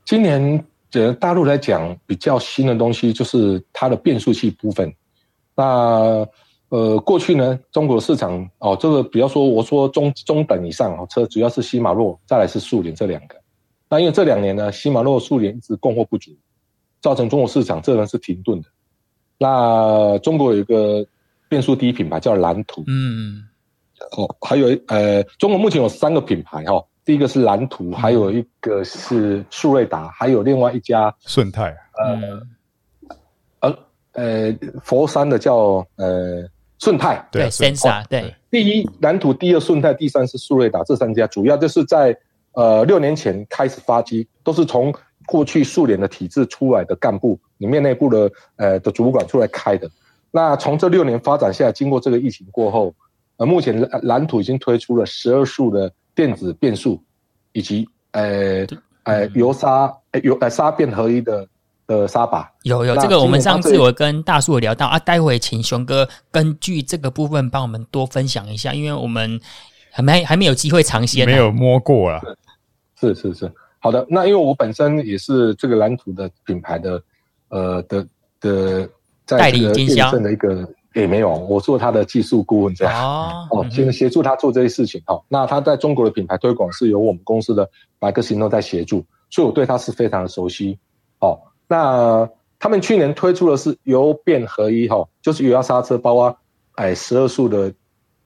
[0.05, 4.95] 今年呃，大陆来讲比较新的东西就是它的变速器部分。
[5.57, 6.25] 那
[6.71, 13.37] 呃，过去呢，中国市场哦，这个比较说，我说中中等以上哦，车主要是禧玛洛，再来是速联这两个。
[13.89, 16.33] 那因为这两年呢，禧玛洛、速联一直供货不足，
[17.01, 18.69] 造成中国市场这轮是停顿的。
[19.39, 21.07] 那中国有一个
[21.49, 23.45] 变速第一品牌叫蓝图，嗯，
[24.17, 31.77] 哦，还有呃，中国目前有三个品牌哈、哦，第一个是蓝图，还有一个是速锐达，还有另外一家顺泰，
[33.61, 33.79] 呃，呃
[34.15, 36.49] 呃，佛山的叫呃。
[36.85, 42.15] 顺泰对，Sensa 对，第一蓝图，第二顺泰，第三是速锐达，这三家主要就是在
[42.53, 44.93] 呃六年前开始发机，都是从
[45.25, 49.89] 过去苏联的体制出来的干部里面内部的呃的主管出来开的。
[50.31, 52.95] 那从这六年发展下来，经过这个疫情过后，
[53.39, 57.03] 呃，目前蓝蓝图已经推出了十二速的电子变速，
[57.53, 58.67] 以及呃
[59.05, 61.49] 呃油砂呃油呃砂变合一的。
[61.87, 69.39] 呃，沙把有有这个，我们上次我跟大树有聊到啊，待会请熊哥根据这个部分帮我们多分享一下，因为我们
[69.91, 72.23] 还没还没有机会尝鲜，没有摸过啊。
[72.99, 74.07] 是是是，好的。
[74.09, 77.03] 那因为我本身也是这个蓝图的品牌的
[77.49, 78.07] 呃的
[78.41, 78.89] 的
[79.27, 85.03] 代理经销的一个也没有，我做他的技术顾问这样哦，哦，先协助他做这些事情。
[85.07, 87.69] 哦，那他在中国的品牌推广是由我们公司的
[87.99, 90.79] 百克行动在协助，所以我对他是非常的熟悉。
[91.19, 91.39] 哦。
[91.67, 96.37] 那他们去年推出的是油变合一哈，就是油压刹车，包括
[96.77, 97.73] 哎十二速的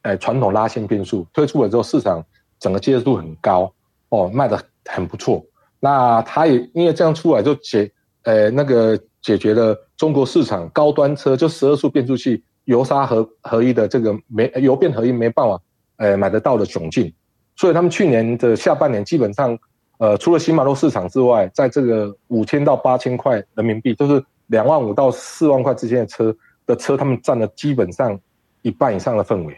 [0.03, 2.25] 哎传统拉线变速，推出了之后市场
[2.59, 3.73] 整个接受度很高
[4.09, 5.45] 哦，卖得很不错。
[5.81, 7.91] 那它也因为这样出来就解
[8.25, 15.61] 呃那个解决了中国市场高端车就十二速变速器油刹合合一的这个没油变合一没办法
[15.97, 17.13] 呃买得到的窘境，
[17.57, 19.59] 所以他们去年的下半年基本上。
[19.99, 26.35] 呃，除了新马路市场之外，在这个五千到八千块人民币，就是两万五到四万块之间的车
[26.67, 28.17] 的车，他们占了基本上
[28.63, 29.53] 一半以上的份额。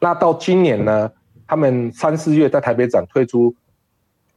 [0.00, 1.12] 那到今年呢，
[1.46, 3.54] 他们三四月在台北展推出，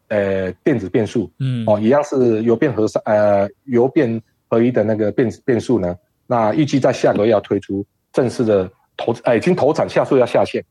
[0.10, 5.96] 呃，电子变速，嗯，哦，一样是油变合呃油变合一的那个变变速呢。
[6.28, 10.62] 那预计在下个月要推出正式的投，呃，已经投产下，数要下线。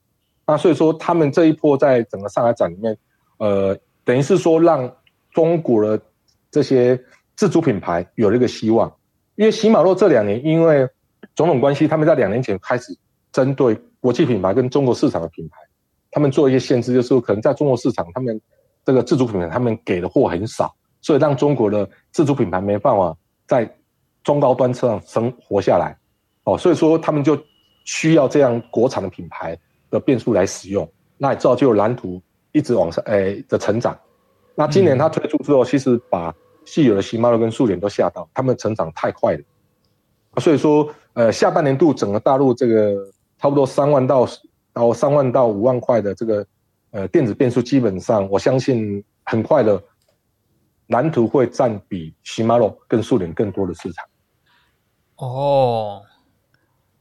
[0.47, 2.95] 那所以说，他们这一波在整个上海展里面，
[3.39, 3.75] 呃。
[4.11, 4.93] 等于是说，让
[5.31, 6.03] 中国的
[6.51, 7.01] 这些
[7.37, 8.93] 自主品牌有了一个希望，
[9.37, 10.81] 因为禧玛洛这两年因为
[11.37, 12.93] 种种关系，他们在两年前开始
[13.31, 15.59] 针对国际品牌跟中国市场的品牌，
[16.11, 18.41] 他们做一些限制，就是可能在中国市场，他们
[18.85, 23.73] 这个自主品牌他们给的货很少，所以让中国的自主品牌没办法在
[24.25, 25.97] 中高端车上生活下来，
[26.43, 27.41] 哦，所以说他们就
[27.85, 29.57] 需要这样国产的品牌
[29.89, 32.21] 的变速来使用，那也造就蓝图。
[32.53, 33.99] 一直往上，诶、欸、的成长。
[34.55, 36.35] 那今年他推出之后，其实把
[36.65, 39.43] 现有的禧玛洛跟速联都吓到，他们成长太快了。
[40.39, 42.95] 所以说，呃，下半年度整个大陆这个
[43.39, 44.29] 差不多三万到
[44.73, 46.47] 到三万到五万块的这个
[46.91, 49.83] 呃电子变速，基本上我相信很快的
[50.89, 54.05] 蓝图会占比禧玛洛跟速联更多的市场。
[55.17, 56.03] 哦，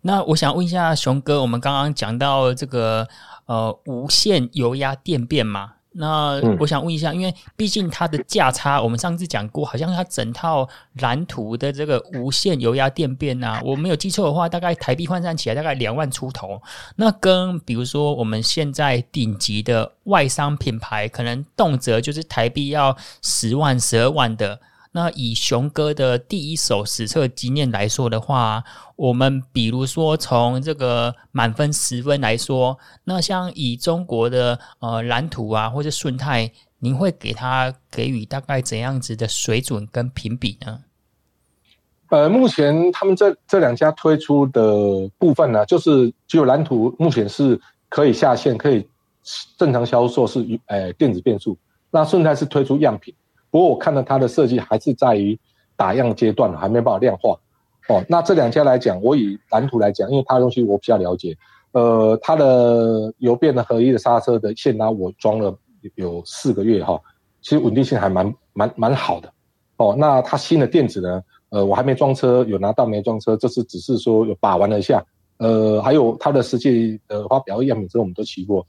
[0.01, 3.05] 那我想问一下熊哥，我们刚刚讲到这个。
[3.49, 16.61] 呃，无线油压电变嘛，那我想问一下，嗯、因为毕竟它的价差，我们上次讲过，好像它整套蓝图的这个无线油压电变啊，我没有记错的话，大概台币换算起来大概两万出头。
[16.95, 24.59] 那跟比如说我们现在顶级的外商品牌，可能动辄就是台币要十万、十二万的。
[24.91, 28.63] 那以熊哥的第一手实测经验来说的话，
[28.95, 40.79] 我们比如说从这个满分十分来说，那像以中国的呃蓝图啊或者顺泰，您会给他给予大概怎样子的水准跟评比呢？
[42.09, 48.87] 呃，目前他们这这两家推出的部分呢，就是只有蓝图目前是可以下线，可以
[49.55, 51.55] 正常销售是呃电子变速，
[51.91, 53.13] 那顺泰是推出样品。
[53.51, 55.39] 不过我看到它的设计还是在于
[55.75, 57.37] 打样阶段，还没办法量化。
[57.87, 61.35] 哦，那这两家来讲，我以蓝图来讲，因为它的东西我比较了解。
[61.71, 65.57] 呃，它的油变的合一的刹车的线拉我装了
[65.95, 66.99] 有四个月哈，
[67.41, 69.31] 其实稳定性还蛮蛮蛮好的。
[69.77, 71.23] 哦，那它新的电子呢？
[71.49, 75.03] 呃，我还没装车，有拿到没装车，这是只是说有把玩了一下。
[75.37, 78.65] 呃，还有它的实际的发表样品之后，我们都骑过。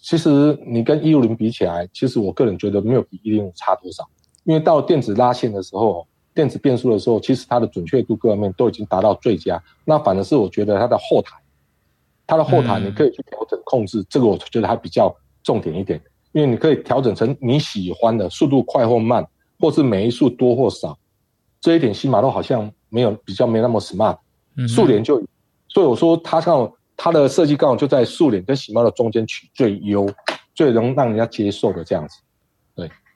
[0.00, 4.02] 其实你跟一六零比起来，其实我个人觉得没有比一零五差多少。
[4.44, 9.62] 因为到电子拉线的时候，电子变速的时候，其实它的准确度各方面都已经达到最佳。
[9.84, 11.36] 那反而是我觉得它的后台，
[12.26, 16.00] 它的后台你可以去调整控制，嗯、这个我觉得还比较重点一点，
[16.32, 19.26] 因为你可以调整成你喜欢的速度快或慢，
[19.58, 20.98] 或是每一速多或少。
[21.60, 24.16] 这一点新马路好像没有比较没那么 smart，
[24.68, 25.22] 速联就，
[25.68, 30.08] 所以我说它刚好它的设计刚好就在速联跟喜马的中间取最优。
[30.54, 32.24] 最能让人家接受的这样子，对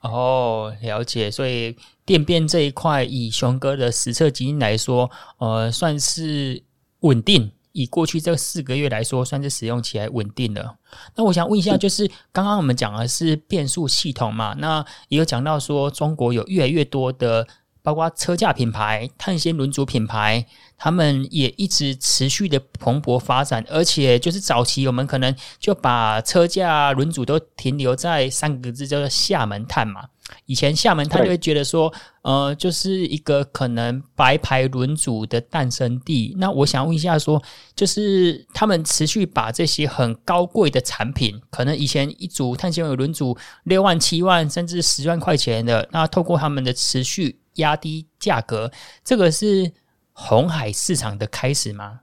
[0.01, 1.29] 哦，了解。
[1.31, 6.63] 所以电变这一块，以熊哥的实测经验来说，呃，算是
[7.01, 7.51] 稳定。
[7.73, 10.77] 以过去这四个月来说，算是使用起来稳定了。
[11.15, 14.55] 那我想问一下，就是刚刚我们讲的是变速系统嘛？
[14.57, 17.47] 那也有讲到说，中国有越来越多的。
[17.87, 20.45] 包括车架品牌、碳纤轮组品牌，
[20.77, 23.65] 他们也一直持续的蓬勃发展。
[23.69, 30.01] 而且，就是早期我们可能就把车架轮组都停留在三个字叫做“厦门碳”嘛。
[30.47, 36.35] 以前厦门碳就会觉得说，呃，就是一个可能白牌轮组的诞生地。
[36.37, 37.41] 那我想问一下，说，
[37.73, 47.39] 就是他们持续把这些很高贵的产品，可能以前一组碳纤维轮组六万、七万甚至十万块钱的，那透过他们的持续。
[47.57, 48.71] 压低价格，
[49.03, 49.71] 这个是
[50.13, 51.99] 红海市场的开始吗？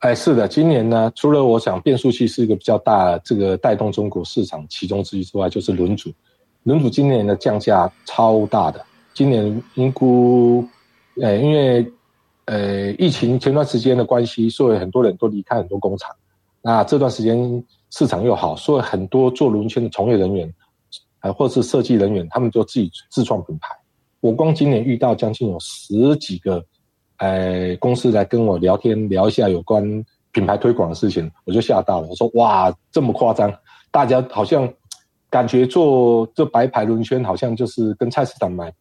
[0.00, 6.12] 哎，是的，今年呢，除了我想变速器是一个比较大这个带动中国市场其中之一之外，就是轮组。
[6.64, 8.84] 轮组今年的降价超大的，
[9.14, 10.66] 今年应估，
[11.20, 11.92] 呃，因为
[12.44, 16.14] 呃疫情前段时间的关系，所以很多人都离开很多工厂。
[16.60, 20.54] 那这段时间市场又好，所以很多做轮圈的从业人员，
[21.20, 23.68] 呃，或者是设计人员，他们就自己自创品牌。
[24.26, 26.60] 我光今年遇到将近有十几个，
[27.18, 32.08] 呃，公司来跟我聊天，聊一下有关品牌推广的事情，我就吓到了。
[32.08, 33.56] 我说哇，这么夸张？
[33.92, 34.68] 大家好像
[35.30, 38.72] 感觉做这白牌轮圈，好像就是跟菜市场买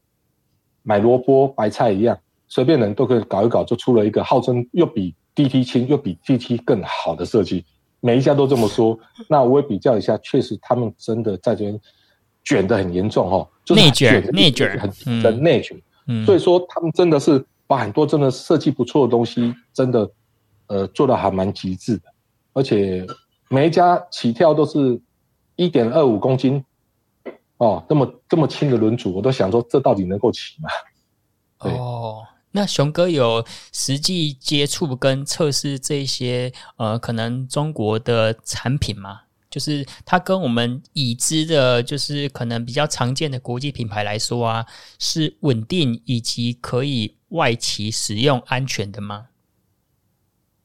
[0.81, 7.63] 买萝卜白菜一样，随便人都可以搞一搞，就出了一个号称又比 DT 轻又比 DT 更好的设计。
[7.99, 8.97] 每一家都这么说，
[9.29, 11.79] 那我也比较一下，确实他们真的在这边
[12.45, 13.49] 卷得很严重哦。
[13.75, 15.75] 内卷，内卷很的内卷，
[16.07, 20.07] 嗯，所以说他们真的是把很多真的设计不错的东西，真的，
[20.67, 22.03] 呃，做的还蛮极致的，
[22.53, 23.05] 而且
[23.49, 25.01] 每一家起跳都是
[25.55, 26.63] 一点二五公斤，
[27.57, 30.69] 哦，这么这么轻的轮组，我都想说这到底能够骑吗？
[31.71, 39.21] 哦，那熊哥有实际接触跟测试这些呃，可能中国的产品吗？
[39.55, 44.65] 就是它跟我们已知的，就是可能比较常见的国际品牌来说啊，
[44.99, 49.27] 是稳定以及可以外骑使用安全的吗？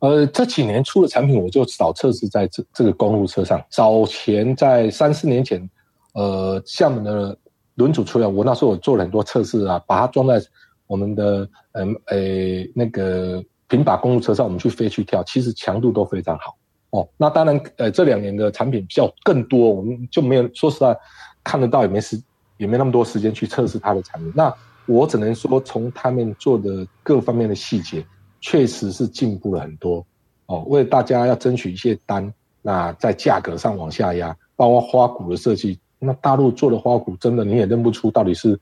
[0.00, 3.64] 呃，这几年出的产品，我就少测试在这这个公路车上。
[3.70, 5.70] 早前在三四年前，
[6.14, 7.38] 呃，厦门的
[7.76, 10.42] 轮组出来，我那时候我做了很多测试啊，把它装在
[10.88, 16.57] 我们的嗯诶、那个平把公路车上，我们去飞去跳，其实强度都非常好。
[16.90, 20.96] 哦，那当然，呃，这两年的产品比较更多，我们就没有说实在
[21.44, 22.20] 看得到，也没时，
[22.57, 24.33] 也没那么多时间去测试它的产品。
[24.35, 24.53] 那
[24.87, 28.05] 我只能说，从他们做的各方面的细节，
[28.40, 30.05] 确实是进步了很多。
[30.46, 38.59] 哦，为了大家要争取一些单，那在价格上往下压，包括花鼓的设计，那大陆做的花鼓真的你也认不出到底是，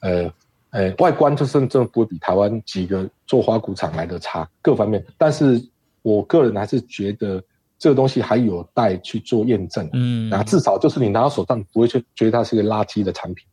[0.00, 0.30] 呃，
[0.68, 5.02] 呃，外观就是真的不会比台湾几个做花鼓厂来的差，各方面。
[5.16, 5.66] 但是
[6.02, 7.42] 我个人还是觉得。
[7.80, 13.46] 这个东西还有待去做验证，嗯，啊至少就是你拿到手上不会去觉得它是一个垃圾的产品，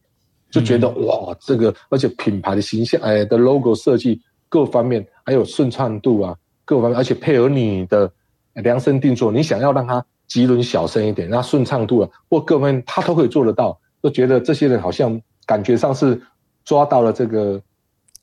[0.51, 6.35] 就觉得、嗯、哇，这个而且品牌的形象，哎的 logo 设计各方面还有顺畅度啊，
[6.65, 8.11] 各方面，而且配合你的
[8.55, 16.21] 量身定做，你想要让它棘轮小声一点，那顺畅度啊或各方面它都可以做得到，就觉得这些人好像感觉上是
[16.65, 17.61] 抓到了这个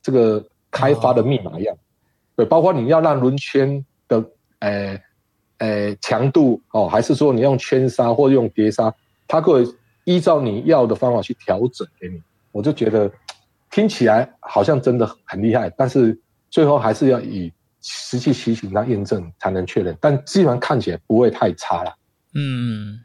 [0.03, 1.81] 这个开发的密码一样，哦、
[2.37, 4.23] 对，包括你要让轮圈的，
[4.59, 5.03] 哎。
[5.59, 8.93] 呃，强度哦，还是说你用圈杀或用碟杀，
[9.29, 9.65] 它会
[10.05, 12.21] 依照你要的方法去调整给你。
[12.51, 13.11] 我就觉得
[13.71, 16.19] 听起来好像真的很厉害，但是
[16.51, 19.97] 最后还是要以实际骑行来验证才能确认。
[20.01, 21.95] 但基本上看起来不会太差了。
[22.35, 22.99] 嗯，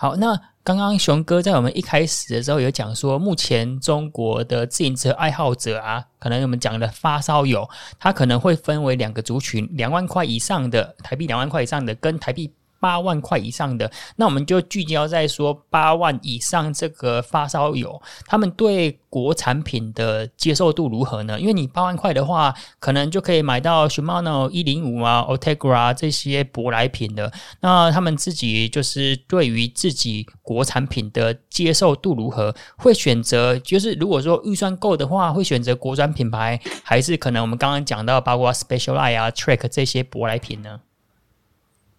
[0.00, 0.40] 好，那。
[0.64, 7.66] 刚刚熊哥在我们一开始的时候有讲说，目前中国的自行车爱好者啊，可能我们讲的发烧友，
[7.98, 21.40] 他可能会分为两个族群：两万块以上的台币，两万块以上的跟台币八万块以上的，那我们就聚焦在说八万以上这个发烧友，他们对国产品的接受度如何呢？
[21.40, 32.54] 因为你八万块的话，可能就可以买到 Shimano 一零五啊、Ultegra 这些舶来品的，那他们自己就是对于自己国产品的接受度如何？
[32.76, 40.80] 会选择就是如果说预算够的话，会选择国产品牌，还是可能我们刚刚讲到包括 specialize 啊、Track 这些舶来品呢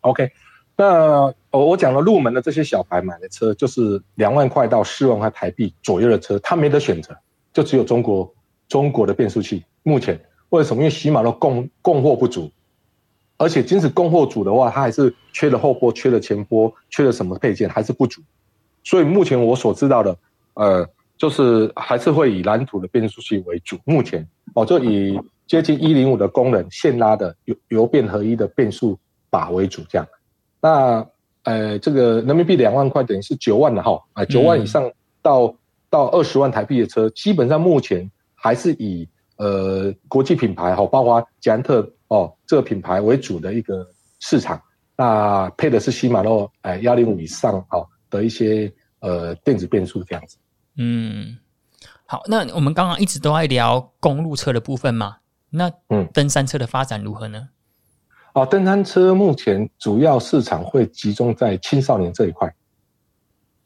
[0.01, 0.31] ？OK。
[0.79, 7.13] 那我我讲了入门的这些小白买的车，就是两万块到四万块台币左右的车，他没得选择，
[7.51, 8.33] 就只有中国
[8.69, 9.61] 中国的变速器。
[9.83, 10.17] 目前
[10.47, 10.81] 为什么？
[10.81, 12.49] 因为喜马拉供供货不足，
[13.35, 18.21] 而且即使供货足的话，它还是缺了后波、缺了前波、缺了什么配件，还是不足。
[18.85, 20.17] 所以目前我所知道的，
[20.53, 23.77] 呃，就是还是会以蓝图的变速器为主。
[23.83, 28.97] 目前哦，就以接近一零五的功能现拉的油油变合一的变速
[29.29, 30.07] 把为主，这样。
[30.61, 31.05] 那
[31.43, 34.91] 呃，这个人民币两万块等于是九万了哈，啊，九万以上
[35.21, 35.57] 到、嗯、
[35.89, 39.07] 到二十万台币的车，基本上目前还是以
[39.37, 43.87] 呃国际品牌哈，包括捷安特哦这个品牌为主的一个
[44.19, 44.61] 市场。
[44.97, 50.37] 那配的是禧玛诺哎幺零五以上哦的一些呃电子变速这样子。
[50.75, 51.37] 嗯，
[52.05, 55.17] 好，那我们刚刚一直都在聊公路车的部分嘛，
[55.49, 57.47] 那嗯，登山车的发展如何呢？
[58.39, 62.47] 哦，登山车目前主要市场会集中在青少年这一块，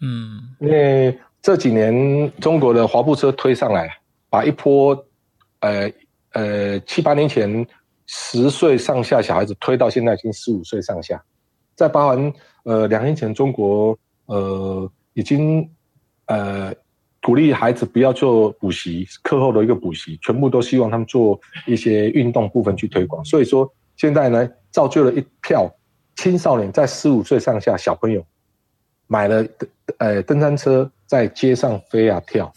[0.02, 3.88] 嗯，因为这几年中国的滑步车推上来，
[4.32, 4.98] 把一波，
[5.60, 5.92] 呃
[6.32, 7.68] 呃七八年前
[8.08, 11.24] 十岁上下小孩子推到现在已经十五岁上下，
[11.76, 13.96] 在包含呃两年前中国
[14.26, 15.70] 呃已经
[16.26, 16.74] 呃
[17.22, 23.72] 鼓励孩子不要做补习，课后的一个补习，全部都希望他们做一些运动部分去推广，所以说。
[23.96, 25.72] 现在呢，造就了一票
[26.16, 28.26] 青少年在十五岁上下小朋友
[29.06, 29.46] 买了
[30.00, 32.52] 呃登山车，在街上飞啊跳，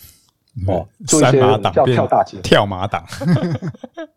[0.67, 1.39] 哦，做一些
[1.75, 3.05] 叫跳大街，跳马档，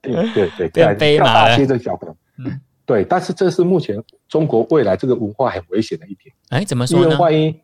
[0.01, 6.33] 对 对对，对跳大街的小朋友，嗯，对，但是这是目前中国未来这个文化很危险的一点。
[6.49, 7.05] 哎，怎么说呢？
[7.05, 7.59] 因为万一，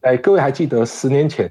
[0.00, 1.50] 哎，各位还记得十年前，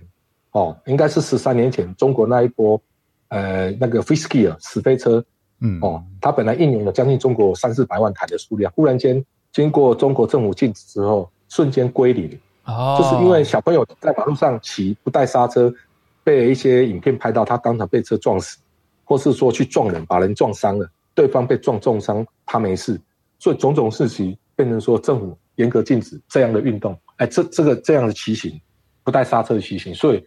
[0.51, 2.81] 哦，应该是十三年前，中国那一波，
[3.27, 5.23] 呃，那个 Freeskier 死飞车。
[5.65, 12.29] 嗯哦，它本来运营了将近中国三四百万台的数量，忽然间经过中国政府禁止之后，瞬间归零。
[12.65, 15.73] 哦，就是因为小朋友在马路上骑不带刹车，
[16.21, 18.57] 被一些影片拍到他当场被车撞死，
[19.05, 22.99] 或是说去撞人把人撞伤了，对方被撞重伤他没事，
[23.39, 26.97] 所以种种事情变成说政府严格禁止这样的运动。
[27.17, 28.59] 哎，这这个这样的骑行
[29.01, 30.25] 不带刹车的骑行，所以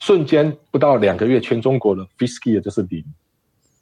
[0.00, 3.04] 瞬间不到两个月，全中国的 Freeskier 就是零。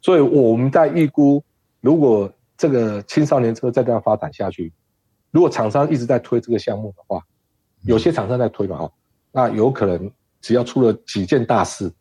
[0.03, 1.43] 所以我们在预估，
[1.81, 4.73] 如果这个青少年车再这样发展下去，
[5.31, 7.23] 如果厂商一直在推这个项目的话，
[7.83, 8.93] 有些厂商在推嘛，哦，
[9.33, 11.93] 那有可能只要出了几件大事，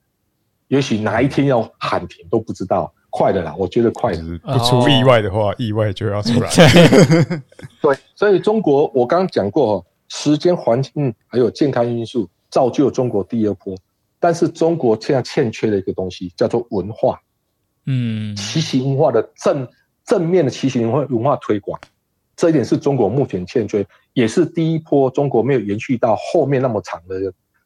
[0.68, 2.94] 也许哪一天要喊停都不知道。
[3.12, 4.22] 快的啦，我觉得快的。
[4.44, 6.50] 不出意外的话，意外就要出来。
[7.82, 13.76] 对，所以中国我刚刚讲过，时间、环境还有健康因素造就中国第二波，
[14.20, 17.20] 但是中国现在欠缺的一个东西叫做文化。
[17.86, 19.68] 嗯，骑行文化的正
[20.06, 21.80] 正面的骑行文化文化推广，
[22.36, 27.20] 这一点是中国目前欠缺，也是第一波中国没有延续到后面那么长的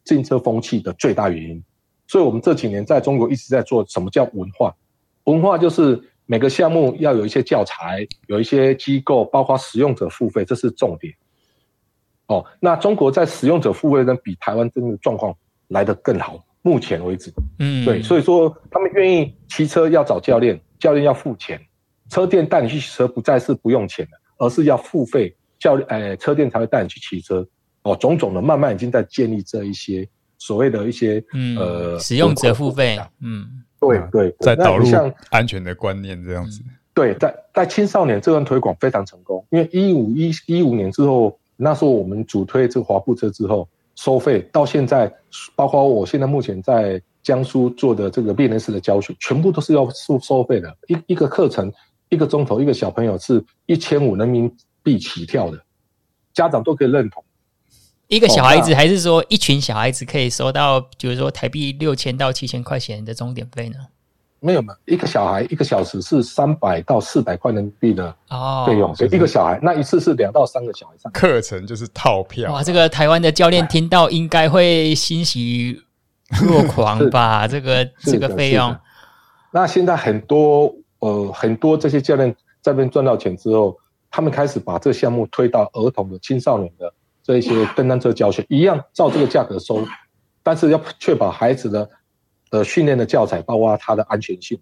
[0.04, 1.64] 自行车风气的最大原因。
[2.08, 4.76] 所以，我们这几年在中国一直在做什么叫文化？
[5.24, 11.14] 文化就是每个项目要有一些教材，有一些机构，包括使用者付费，这是重点。
[12.28, 15.36] 哦，那中国在使用者付费呢，比台湾真的状况
[15.70, 16.44] 来得更好。
[16.66, 21.60] 目前为止，嗯，对，所以说他们愿意骑车要找教练，教练要付钱，
[22.10, 27.46] 车店带你去骑车不再是不用钱的，而是要付费，教练，哎，车店才会带你去骑车，
[27.82, 30.08] 哦，种种的慢慢已经在建立这一些
[30.38, 33.46] 所谓的一些，嗯，呃，使用者付费，嗯，
[33.82, 34.88] 对对，在导入
[35.32, 36.62] 安全的观念这样子，
[36.94, 43.68] 对，在在青少年这段推广非常成功，因为一五一一五年之后，那时候我们主推这个滑步车之后。
[43.96, 45.12] 收费到现在，
[45.56, 50.76] 包括我现在目前在江苏做的这个练人式的教学，全部都是要收收费的。
[50.88, 51.72] 一一个课程，
[52.10, 55.64] 一个钟头，一个小朋友是一千五人民币起跳的，
[56.34, 57.24] 家长都可以认同。
[58.08, 63.76] 一个小孩子，还是说一群小孩子可以收到，比如说台币六千到七千块钱的钟点费呢？
[64.44, 68.14] 没有嘛，一个小孩一个小时是三百到四百块人民币的
[68.68, 72.52] 费用，所以一个小孩那一次是两到三个小孩上课程就是套票。
[72.52, 75.82] 哇，这个台湾的教练听到应该会欣喜
[76.42, 77.48] 若狂吧？
[77.48, 78.76] 这个这个费用。
[79.52, 82.30] 那现在很多呃很多这些教练
[82.62, 83.78] 在那边赚到钱之后，
[84.12, 89.86] 他们开始把这个项目推到儿童的、青少年的这一些电单车教学，一样照这个价格收，
[90.44, 91.90] 但是要确保孩子的
[92.54, 94.58] 呃训练的教材，包括它的安全性。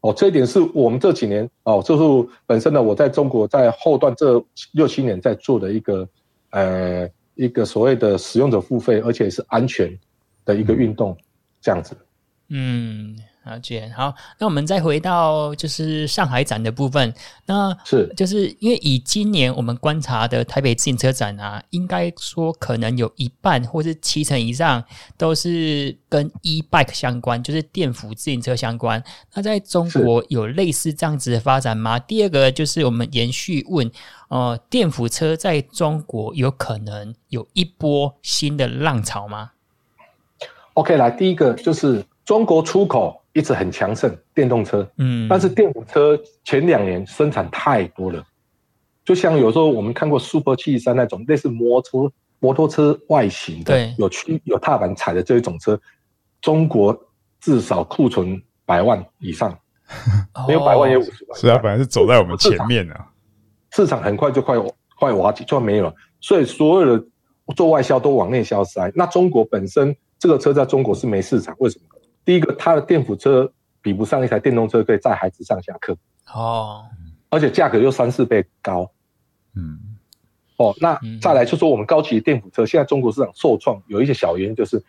[0.00, 6.08] 哦，这一点是我们这几年哦，就是本身呢，我在中国在后段这六七年在做的一个
[6.50, 9.96] 呃一个所谓的使用者付费，而且是安全
[10.44, 11.16] 的一个运动，
[11.60, 11.96] 这样子。
[12.48, 13.16] 嗯。
[13.44, 17.14] 了解，好，那我们再回到就是上海展的部分，
[17.46, 24.84] 那是就是因为以今年我们观察的台北自行车展啊，应该说可能有一半或是七成以上
[25.16, 29.02] 都是跟 e-bike 相关，就是电辅自行车相关。
[29.32, 31.98] 那在中国有类似这样子的发展吗？
[31.98, 33.90] 第二个就是我们延续问，
[34.28, 39.52] 呃，电辅车在中国有可能有一波新的浪潮吗
[40.74, 43.22] ？OK，来，第一个就是中国出口。
[43.38, 48.20] 一直很强盛，电动车，嗯，但是电动车前两年生产太多了，
[49.04, 55.80] 就像有时候我们看过 Super 七三那种类似摩托摩托车外形的，对，有区有踏板踩的这一种车，
[56.40, 56.98] 中国
[57.40, 59.56] 至少库存百万以上，
[60.48, 63.00] 没有百万也五十万，是啊，本来是走在我们前面的，
[63.70, 64.56] 市场很快就快
[64.98, 67.04] 快瓦解，就没有了，所以所有的
[67.54, 68.90] 做外销都往内销塞。
[68.96, 71.84] 那中国本身这个车在中国是没市场，为什么？
[72.28, 73.50] 第一个，它的电辅车
[73.80, 75.96] 比不上一台电动车可以载孩子上下课
[76.34, 76.84] 哦，
[77.30, 78.90] 而且价格又三四倍高，
[79.56, 79.96] 嗯，
[80.58, 84.84] 哦，那再来就说我们高级的电辅车，现在中国市场受创有一些小原因，就是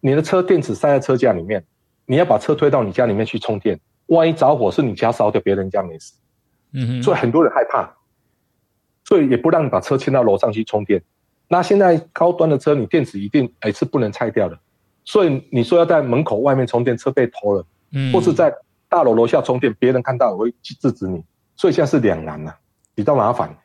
[0.00, 1.64] 你的车电池塞在车架里面，
[2.04, 6.14] 你要把车推到你家里面去充电，万一着火是你家烧掉，别人家没事，
[6.72, 7.88] 嗯，所以很多人害怕，
[9.04, 11.00] 所以也不让你把车牵到楼上去充电。
[11.46, 14.58] 那现在高端的车，你电池一定哎是不能拆掉的。
[15.04, 18.52] 所以你说要在门口外面充电，车被偷了，嗯，或是在
[18.88, 21.22] 大楼楼下充电，别人看到了会制止你，
[21.56, 22.52] 所以现在是两难呐，
[22.94, 23.56] 比较麻烦。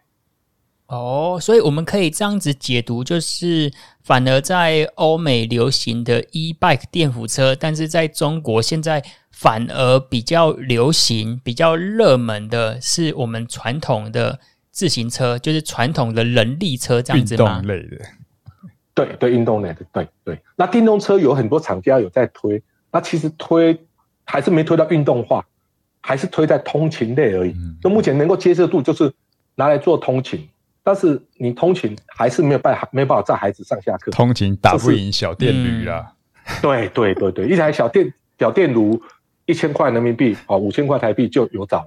[0.88, 3.70] 哦，所以我们可以这样子解读，就是
[4.04, 14.40] 反而在欧美流行的 e-bike 电辅车，但是在中国现在反而比较流行、比较热门的是我们传统的
[14.72, 17.58] 自行车，就是传统的人力车这样子吗？
[17.60, 17.98] 运动类的。
[18.98, 20.40] 对对，运动类的，对对。
[20.56, 22.60] 那电动车有很多厂家有在推，
[22.92, 23.80] 那其实推
[24.26, 25.46] 还是没推到运动化，
[26.02, 27.56] 还是推在通勤类而已。
[27.84, 29.14] 那、嗯、目前能够接受度就是
[29.54, 30.50] 拿来做通勤，
[30.84, 34.10] 但是你通勤还是没有办法，没有办法载孩子上下课。
[34.10, 36.14] 通勤打不赢小电驴啦。
[36.64, 39.00] 对对对对，一台小电小电驴
[39.46, 41.86] 一千块人民币啊，五千块台币就有找，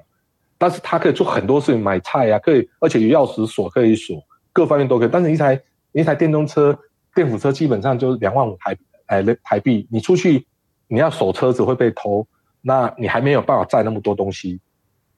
[0.57, 5.09] 但是它可以做很多事情，买菜呀、啊，可以，而且有钥匙锁可以锁，各方面都可以。
[5.13, 6.79] 但是一台一台电动车。
[7.21, 9.87] 电辅车基本上就是两万五台，哎，台币。
[9.91, 10.47] 你出去，
[10.89, 12.27] 你要守车子会被偷，
[12.63, 14.59] 那你还没有办法载那么多东西，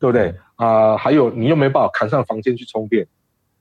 [0.00, 0.34] 对不对？
[0.56, 3.06] 啊、呃，还有你又没办法扛上房间去充电，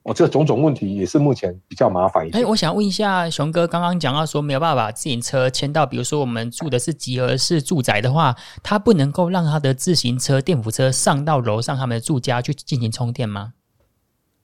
[0.02, 2.38] 哦，这种种问题也是目前比较麻烦一些。
[2.38, 13.52] 哎，我想问一下熊哥，刚刚讲到说没有办法把自行车牵到，比如说我们住的是集合式住宅的话，他不能够让他的自行车电扶车上到楼上他们的住家去进行充电吗？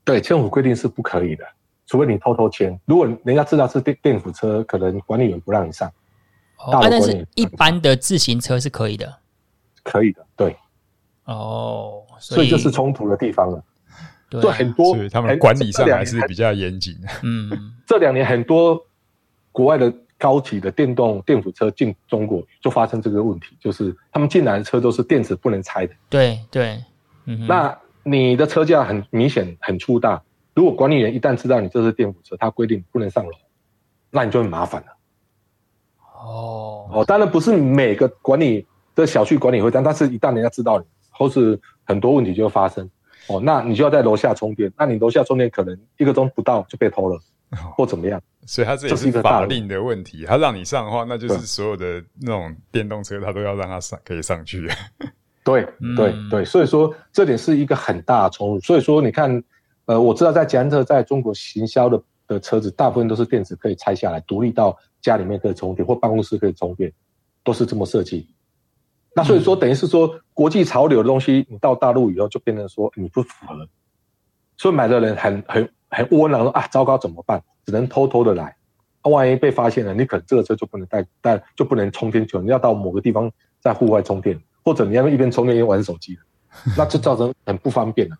[0.05, 1.43] 对，政府规定是不可以的。
[1.89, 5.91] 除非你偷偷签，如果人家知道是电电辅车，可能管理员不让你上。
[6.59, 9.17] 哦，啊、但是一般的自行车是可以的，
[9.81, 10.55] 可以的，对。
[11.25, 13.63] 哦，所以，所以就是冲突的地方了。
[14.29, 16.95] 对、很多，他们管理上还是比较严谨。
[17.23, 18.79] 嗯，这两年很多
[19.51, 25.95] 国外的高级的电动电辅车进中国，就发生这个问题，就是他们进来的车都是电池不能拆的。
[26.07, 26.83] 对对，
[27.25, 30.21] 嗯，那你的车架很明显很粗大。
[30.59, 33.31] 如果管理员一旦知道你这是电扶车，他规定不能上楼，
[34.11, 34.87] 那你就很麻烦了。
[36.03, 42.83] 哦哦，当然不是每个管理的小区管理会这样，但是一旦人家知道你，或是很多问题就会发生。
[43.29, 47.17] 哦，那你就要在楼下充电，那你楼下充电可能一个钟不到就被偷了，
[47.73, 48.21] 或怎么样？
[48.45, 50.25] 所以它这也是法令的问题。
[50.25, 54.69] 他让你上的话，那就是所有的那种电动车，他都要让它上可以上去。
[55.41, 58.59] 对对对，所以说这点是一个很大的冲突。
[58.59, 59.41] 所以说你看。
[59.89, 66.93] 呃，我知道在捷安特在中国行销的的车子，大部分都是电池可以拆下来，独立到家里面可以充电，或办公室可以充电，
[67.43, 68.29] 都是这么设计。
[69.15, 73.67] 那所以说，等于是说国际潮流的东西，你到大陆以后就变成说你不符合，
[74.57, 77.41] 所以买的人很很很窝囊，说啊，糟糕怎么办？
[77.65, 78.55] 只能偷偷的来，
[79.01, 86.15] 啊，万一被发现了，你可能这个车就不能带带，就不能充电，就你要到某个地方在户外充电，或者你要一边充电一边玩手机，
[86.77, 88.15] 那就造成很不方便了。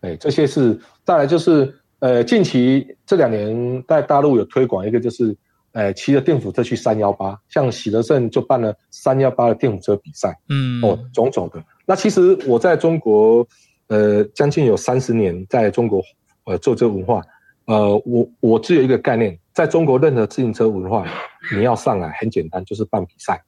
[0.00, 5.36] 哎，这些是再来就是，呃，近期这两年在大陆有推广一个，就是，
[5.72, 11.62] 呃，骑着电辅车去三幺八，像喜德盛就办了三幺八的电辅车比赛，嗯，哦，种种的。
[11.84, 13.46] 那其实我在中国，
[13.88, 16.02] 呃将近有三十年在中国
[16.44, 17.22] 呃做这个文化，
[17.66, 21.06] 呃我我只有一个概念，在中国任何自行车文化，
[21.54, 23.42] 你要上来很简单，就是办比赛，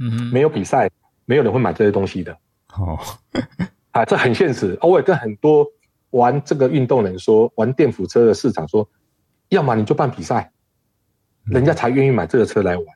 [0.00, 0.90] 嗯，没有比赛，
[1.24, 2.36] 没有人会买这些东西的。
[2.74, 2.98] 哦，
[3.92, 4.76] 啊，这很现实。
[4.82, 5.64] 我也跟很多
[6.10, 8.88] 玩这个运动人说，玩电辅车的市场说，
[9.48, 10.50] 要么你就办比赛，
[11.44, 12.86] 人家才愿意买这个车来玩，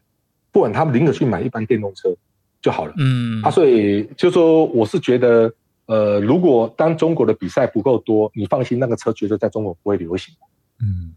[0.53, 2.09] 不管他们宁可去买一般电动车
[2.63, 2.95] 就好了。
[2.99, 5.53] 嗯，啊，所以就说我是觉得，
[5.87, 10.35] 呃，如果当中国的比赛不够多，你放心，那个车绝对在中国不会流行。
[10.81, 11.15] 嗯，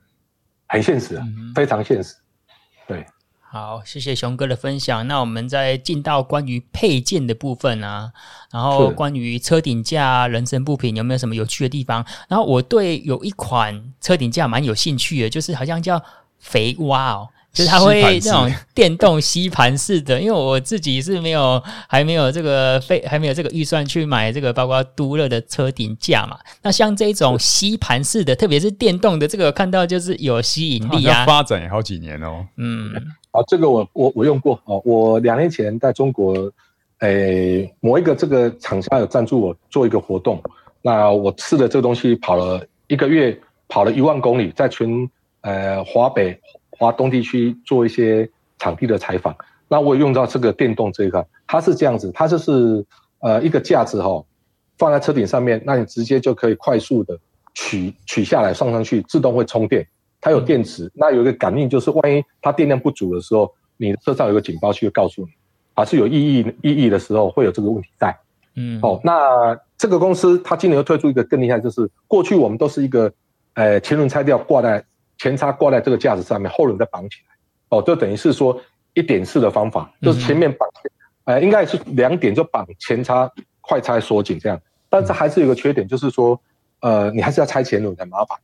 [0.68, 1.26] 很现实啊，
[1.56, 2.16] 非常现实。
[2.88, 3.06] 对。
[3.54, 5.08] 好，谢谢熊哥的分享。
[5.08, 8.12] 那我们再进到关于配件的部分啊，
[8.52, 12.04] 然后关于车顶架、人身部品有没有什么有趣的地方？
[12.28, 16.04] 然后我对有一款车顶架蛮有兴趣的，就是好像叫
[16.40, 17.30] 肥蛙哦。
[17.54, 26.40] 就是它会这种电动吸盘式的，因为我自己是没有还没有这个费还没有这个预算去买这个包括都乐的车顶架嘛。
[26.64, 31.24] 那像这种吸盘式的，特别是电动的，这个看到就是有吸引力啊。
[31.28, 32.48] 发展也好几年哦。
[32.58, 32.92] 嗯，
[33.34, 34.80] 啊，这个我我我用过啊。
[34.86, 36.50] 我两年前在中国，
[37.00, 40.42] 诶、某一个这个厂家有赞助我做一个活动，
[40.82, 45.10] 那我试了这个东西，跑了一个月，跑了一万公里，在全
[45.42, 46.40] 呃华北。
[46.76, 48.28] 华东地区做一些
[48.58, 49.34] 场地的采访，
[49.68, 52.84] 那我也用到这个电动这一块，它是这样子，它就是
[53.20, 54.22] 呃一个架子哈，
[54.80, 57.18] 放在车顶上面，那你直接就可以快速的
[57.54, 59.88] 取取下来，放上去，自动会充电，
[60.24, 65.28] 它有电池，那有一个感应，就是万一它电量不足的时候，你车上有个警报器会告诉你，
[65.76, 68.18] 还是有异议异议的时候会有这个问题在，
[68.56, 73.12] 嗯，哦，那这个公司它今年又推出一个更厉害，就是过去我们都是一个
[73.56, 74.84] 呃前轮拆掉挂在。
[75.20, 77.36] 前叉挂在这个架子上面，后轮再绑起来，
[77.70, 78.60] 哦，就等于是说
[78.94, 80.68] 一点式的方法，就是前面绑，
[81.26, 84.60] 呃，应该是两点就绑前叉快拆锁紧这样，
[84.90, 86.38] 但是还是有个缺点，就是说，
[86.82, 88.38] 呃，你还是要拆前轮很麻烦，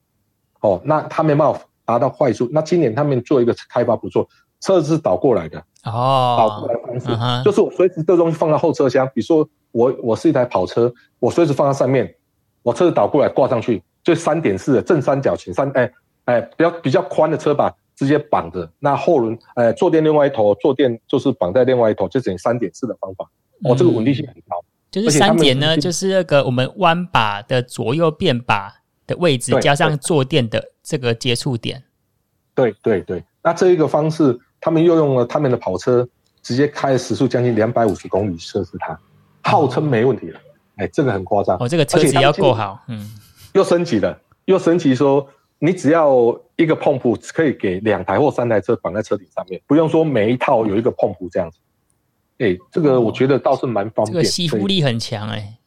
[0.61, 1.59] 哦，那他没办法
[1.89, 2.47] 达到坏处。
[2.51, 4.27] 那今年他们做一个开发不错，
[4.59, 12.13] 车子是倒过来的，哦，倒过来的方式，嗯、就是我随时这东西放到后车厢，比如说我我是一台跑车，我随时放在上面，
[12.61, 15.91] 我车子倒过来挂上去，就三点式的正三角形三哎。
[16.25, 23.27] 哎，比较比较宽的车把直接绑着，那后轮，哎，坐垫另外一头，坐垫就是绑在另外一头，就等于三点式的方法。
[23.63, 24.63] 哦，这个稳定性很高。
[24.91, 28.71] 就是三点呢，就是那个我们弯把的左右变把
[29.09, 31.83] 的位置，加上坐垫的这个接触点。
[32.53, 36.07] 对对对，那这一个方式，他们又用了他们的跑车，
[36.43, 38.97] 直接开时速将近两百五十公里测试它，
[39.41, 40.39] 号称没问题了。
[40.75, 41.57] 哎，这个很夸张。
[41.59, 43.11] 哦，这个车子要够好，嗯，
[43.53, 45.27] 又升级了，又升级说。
[45.61, 51.57] 你只要一个碰布可以给两台或三台车绑在车顶上面，不用说每一套有一个碰布这样子。
[52.37, 55.58] 哎、欸，这个我觉得倒是蛮方便，这个吸附力很强哎、欸。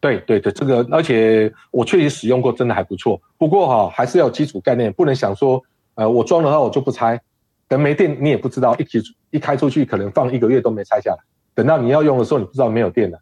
[0.00, 3.20] 对对对，这个而且我确实使用过，真的还不错。
[3.36, 5.62] 不过哈，还是要有基础概念，不能想说，
[5.94, 7.20] 呃，我装了后我就不拆，
[7.66, 11.18] 等没电你也不知道，一起一开出去可能放一个月都没拆下来，
[11.54, 13.18] 等到你要用的时候你不知道没有电了，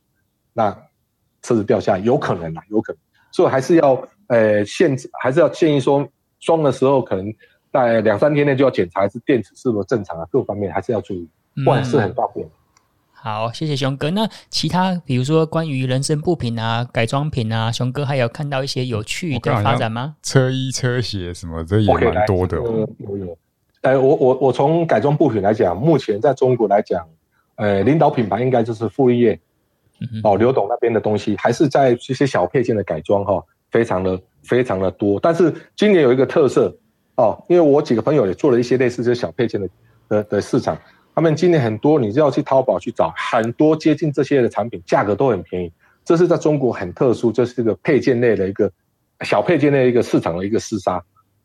[0.53, 0.71] 那
[1.43, 2.99] 车子掉下来有可能啊，有可能，
[3.33, 4.07] 所以还是要。
[4.29, 6.05] 呃，限制还是要建议说，
[6.41, 7.33] 装的时候可能
[7.73, 11.29] 在两三天内就要检查，是电池是否正常啊，各方面还是要注意，
[11.65, 12.45] 不然是很方便。
[13.27, 14.09] 好，谢谢熊哥。
[14.13, 20.15] 那其他比如说关于人身部品啊、改装品啊，熊哥还有看到一些有趣的发展吗？
[20.23, 22.57] 车衣、车鞋什么这也蛮多的。
[22.59, 23.39] 哦有有。
[23.83, 27.05] 呃，我我我从改装布品来讲，目前在中国来讲，
[27.57, 29.41] 呃，领导品牌应该就是富力业，
[30.23, 33.43] 哦，刘董那边的东西，还是在这些小配件的改装哈。
[33.73, 36.73] 非常的非常的多，但是今年有一个特色
[37.17, 39.69] 哦，因为我几个朋友也做了一些类似这些小配件的
[40.09, 40.79] 的的市场，
[41.17, 45.73] 他们今年很多，你就要去淘宝去找很多接近这些的产品，价格都很便宜。
[46.05, 48.71] 这是在中国很特殊，就是一个配件类的一个
[49.23, 51.03] 小配件类的一个市场的一个厮杀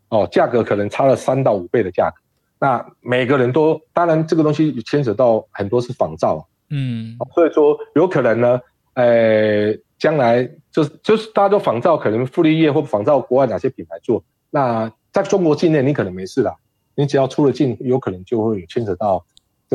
[0.10, 2.18] 哦，价格可能差了三到五倍的价格。
[2.60, 8.62] 那每个人都，当然这个东西牵扯到很多是仿造，嗯，所以说有可能呢，
[8.94, 9.76] 呃。
[10.02, 16.56] 将来就是就是大家都仿造，可能富力业或仿造国外哪些品牌做，那在中国境内你可能没事啦，
[16.96, 19.24] 你只要出了境，有可能就会牵扯到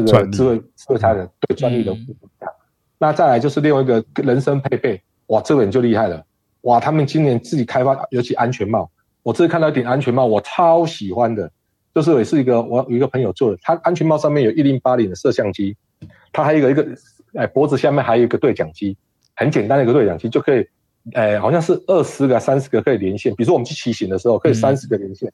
[0.04, 1.96] 这个智慧智慧财产对专利的。
[2.98, 6.22] 那再来就是另外一个人身配备，哇，这个人就厉害了，
[6.62, 8.90] 哇，他们今年自己开发，尤其安全帽，
[9.22, 11.50] 我这次看到一顶安全帽，我超喜欢的，
[11.94, 15.76] 就是也是一个我有一个朋友做的，他安全帽上面有一零八零的摄像机，
[16.32, 16.86] 他还有一个一个
[17.34, 18.96] 哎脖子下面还有一个对讲机。
[19.38, 20.66] 很简单的一个对讲机就可以，
[21.12, 23.34] 哎，好像是二十个、三十个可以连线。
[23.34, 25.30] 比如说我们去骑行的时候，可以三十个连线，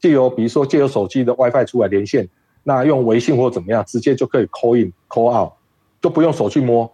[0.00, 2.28] 借由比如说借由手机的 WiFi 出来连线，
[2.62, 5.52] 那用微信或者怎么样，直接就可以 call in call out，
[6.00, 6.90] 就不用手去摸。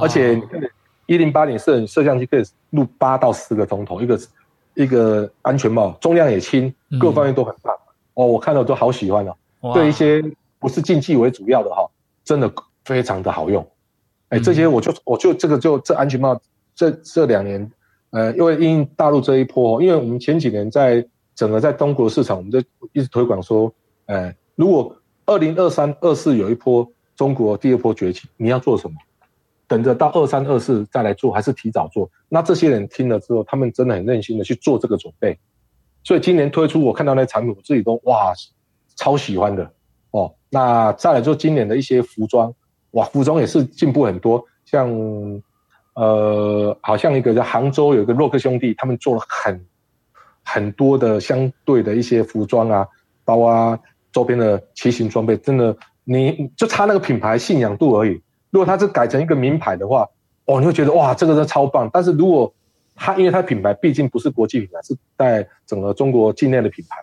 [0.00, 0.40] 而且
[1.06, 4.20] 一零八零摄摄像机可以录八到十个钟头，一个
[4.74, 7.74] 一个安全帽，重量也轻，各方面都很棒。
[7.74, 9.34] 嗯、哦，我看到都好喜欢哦。
[9.60, 10.22] 哇对一些
[10.58, 11.88] 不是竞技为主要的哈，
[12.24, 12.52] 真的
[12.84, 13.66] 非常的好用。
[14.28, 16.40] 哎，这些我就我就这个就这安全帽
[16.74, 17.70] 这这两年，
[18.10, 22.60] 呃，因为因大陆这一波，因为我们前几年在整个在中国市场，我们就
[22.92, 23.72] 一直推广说，
[24.06, 24.96] 呃，如果
[25.26, 28.96] 二零二三二四有一波中国第二波崛起，你要做什么？
[29.68, 32.10] 等着到二三二四再来做，还是提早做？
[32.28, 35.38] 那这些人听了之后，他们真的很任性的去做这个准备。
[36.04, 38.34] 所以今年推出，我看到那产品，我自己都哇，
[38.96, 39.72] 超喜欢的
[40.10, 40.34] 哦。
[40.50, 42.52] 那再来做今年的一些服装，
[42.90, 44.44] 哇，服装也是进步很多。
[44.64, 44.90] 像
[45.94, 49.66] 呃，好像一个在杭州有一个洛克兄弟，他们做了很
[50.42, 52.86] 很多的相对的一些服装啊，
[53.24, 53.78] 包啊
[54.12, 58.20] 周边的骑行装备，真的你就差那个品牌信仰度而已。
[58.50, 60.06] 如果它是改成一个名牌的话，
[60.44, 61.88] 哦，你会觉得哇，这个是超棒。
[61.92, 62.52] 但是如果
[62.94, 66.96] 它因为它品牌毕竟不是国际品牌，是在整个中国境内的品牌，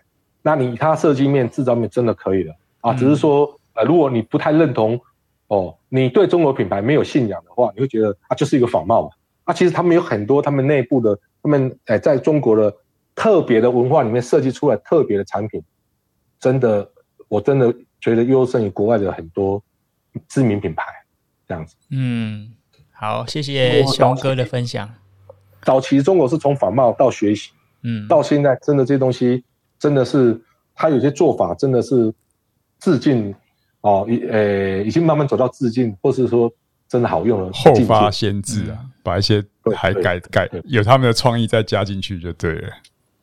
[0.44, 2.94] 那你它设计面、制造面真的可以了啊。
[2.94, 5.00] 只是说，呃，如果你不太认同，
[5.48, 9.10] 哦，你对中国品牌没有信仰的话，你会觉得啊，就是一个仿冒嘛。
[9.46, 12.72] 啊，其实他们有很多他们内部的，他们哎，在中国的
[13.16, 15.60] 特别的文化里面设计出来特别的产品，
[16.40, 16.88] 真的，
[17.30, 19.64] 我真的觉得优胜于国外的很多
[20.28, 20.84] 知名品牌。
[21.48, 22.48] 这样子，嗯，
[22.92, 24.88] 好，谢谢熊哥的分享。
[25.64, 27.50] 早期中国是从仿冒到学习，
[27.82, 29.44] 嗯，到现在真的这些东西
[29.80, 30.40] 真的是，
[30.76, 32.14] 他有些做法真的是
[32.80, 33.34] 致敬
[33.82, 36.54] 哦，已呃，已经慢慢走到致敬，或是说
[36.88, 39.44] 真的好用了，后发先至啊，嗯、把一些
[39.76, 42.70] 还改改有他们的创意再加进去就对了。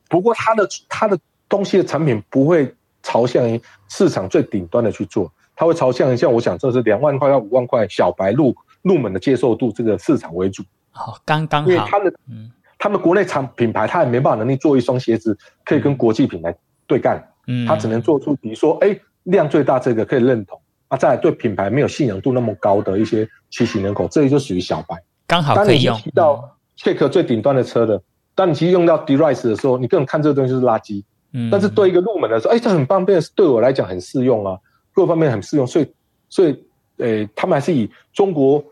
[0.09, 2.75] 不过他的他的东西的产品不会
[3.07, 5.31] 朝向于市场最顶端的去做。
[5.55, 10.61] 它会朝向像我想，这是两万块到五万块小白入入门的接受度这个市场为主。
[10.91, 11.69] 好，刚刚好。
[11.69, 16.53] 因为他们，嗯，他们国内产品牌，他也没办法能力做一双鞋子可以跟国际品牌
[16.85, 17.23] 对干。
[17.47, 20.59] 嗯，他只能做出比如说，哎，量最大这个可以认同。
[20.89, 24.95] 啊，再来对品牌没有信仰度那么高的一些骑行人口，这里就属于小白，
[25.25, 25.93] 刚好可以用。
[25.93, 28.01] 当你提到 Check 最顶端的车的，
[28.35, 31.03] 当你其实用到 derise 的时候，你更看这个东西是垃圾。
[31.37, 34.57] 嗯，但是对一个入门的时候，哎，这很方便，对我来讲很适用啊。
[34.93, 35.87] 各方面很适用，所以，
[36.27, 36.51] 所以，
[36.97, 38.63] 呃、欸，他们还是以中国，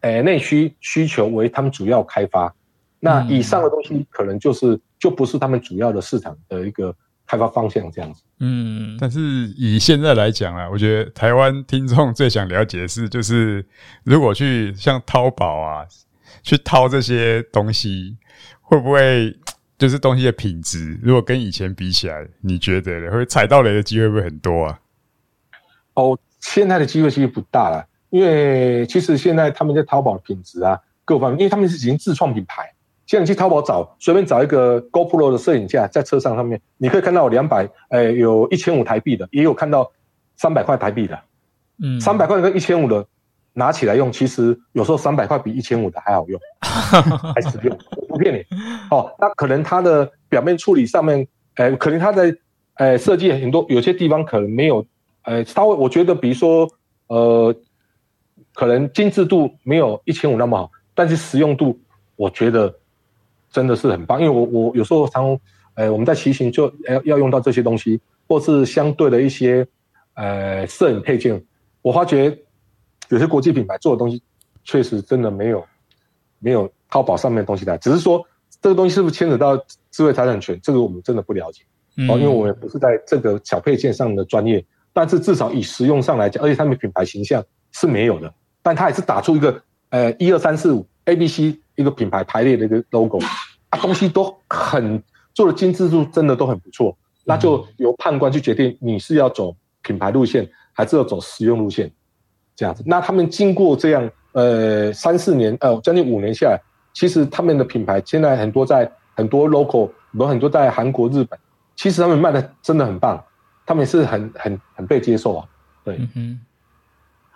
[0.00, 2.54] 呃，内需需求为他们主要开发。
[3.00, 6.94] 那以上的东西可能就是就不是他们主要的市场的一个
[7.26, 8.22] 开发方向这样子。
[8.38, 9.20] 嗯，但是
[9.56, 13.66] 以现在来讲啊，我觉得台湾听众最想了解的是，就是
[14.04, 15.84] 如果去像淘宝啊，
[16.44, 18.16] 去淘这些东西，
[18.62, 19.36] 会不会
[19.78, 24.80] 就是东西的品质，如果跟以前比起来，你觉得会踩到雷的机会会不会很多啊？
[25.94, 32.72] 哦，现在的机会其实不大了，因为其实现在他们在淘宝的品质啊，各方面，因为他们是已经自创品牌。
[33.06, 39.92] 现在你去淘宝找，随便找一个 GoPro 的摄影架在车上上面，你可以看到两百，诶，有一千五台币的，也有看到
[40.36, 41.16] 三百块台币的。
[41.80, 43.06] 嗯，三百块跟一千五的
[43.56, 46.38] 拿起来用，其实有时候三百块比一千五的还好用，
[47.34, 48.44] 还实用，我不骗你。
[48.90, 51.26] 哦，那可能它的表面处理上面，
[51.56, 52.36] 诶，可能它的
[52.74, 54.86] 诶设计很多，有些地方可能没有。
[55.22, 56.68] 呃，稍微我觉得，比如说，
[57.08, 57.52] 呃，
[58.54, 61.76] 可能精致度没有一千五那么好，但是实用度，
[62.14, 62.72] 我觉得
[63.50, 64.20] 真的是很棒。
[64.20, 65.36] 因为我我有时候常，
[65.74, 67.98] 呃，我们在骑行就要要用到这些东西，
[68.28, 69.66] 或是相对的一些
[70.14, 71.42] 呃摄影配件，
[71.82, 72.38] 我发觉
[73.08, 74.22] 有些国际品牌做的东西，
[74.64, 75.64] 确实真的没有
[76.38, 77.76] 没有淘宝上面的东西来。
[77.78, 78.24] 只是说
[78.60, 79.56] 这个东西是不是牵扯到
[79.90, 81.62] 智慧财产权，这个我们真的不了解。
[82.08, 84.64] 哦，因为我们不是在这个小配件上的专业。
[84.92, 88.32] 但是至少以实用上来讲，而且他们品牌形象是没有的，
[88.62, 93.18] 但他也是打出一个呃一二三四五 A B C 一个品牌排列的一个 logo
[93.68, 95.02] 啊，东西都很
[95.34, 96.96] 做的精致度真的都很不错，
[97.26, 101.92] 那就由判官去决定你是要走品牌路线还是要走实用路线，
[102.56, 102.82] 这样子。
[102.86, 106.60] 那他们经过这样呃三四年呃将近五年下来，
[106.92, 111.38] 其实他们的品牌现在很多在很多 local 有很多在韩国、日本，
[111.76, 113.22] 其实他们卖的真的很棒。
[113.68, 115.44] 他们也是很很很被接受啊，
[115.82, 116.40] 对，嗯哼，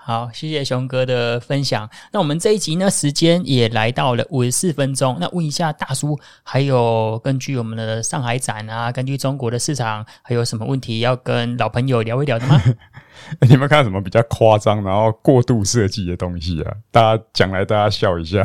[0.02, 1.88] 好，谢谢熊哥的分享。
[2.10, 5.18] 那我们这一集呢，时间也来到了五十四分钟。
[5.20, 12.60] 那问一下大叔，还有根据我们的上海展啊，根据中国的市场，还有什么问题要跟老朋友聊一聊的吗？
[13.46, 16.72] 你们看到什么比较夸张，然后过度设计的东西啊？
[16.90, 18.42] 大家讲来，大家笑一下。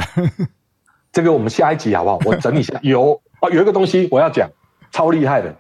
[1.14, 2.20] 这个我们下一集好不好？
[2.26, 2.78] 我整理一下。
[2.84, 4.50] 有啊，有一个东西我要讲，
[4.92, 5.56] 超厉害的。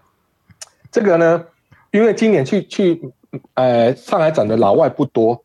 [0.91, 1.45] 这个呢？
[1.91, 3.01] 因为今年去去，
[3.53, 5.44] 呃，上海展的老外不多，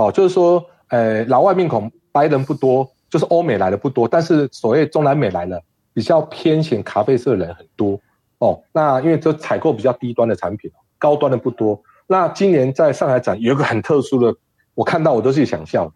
[0.00, 5.60] 哦，就是说，呃，老外面孔白人不多，就是欧美来的不多，但是所谓中南美来的
[5.92, 8.00] 比较偏显咖啡色的人很多
[8.38, 8.62] 哦。
[8.72, 11.82] 那因为这采购比较低端的产品，高端的不多。
[12.06, 14.32] 那今年在上海展有一个很特殊的，
[14.74, 15.92] 我看到我都是想笑。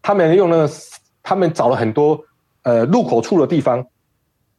[0.00, 0.70] 他们用那个，
[1.20, 2.20] 他们找了很多
[2.62, 3.84] 呃入口处的地方，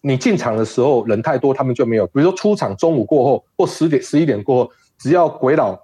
[0.01, 2.05] 你进场的时候人太多，他们就没有。
[2.07, 5.79] 比如说出场中午过后或十点十一点过后，只要鬼佬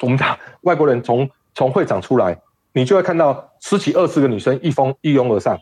[0.00, 1.26] 我们讲外国人从
[1.56, 2.38] 从会场出来。
[2.72, 5.58] 你就会看到十几二十个女生一蜂一拥而上，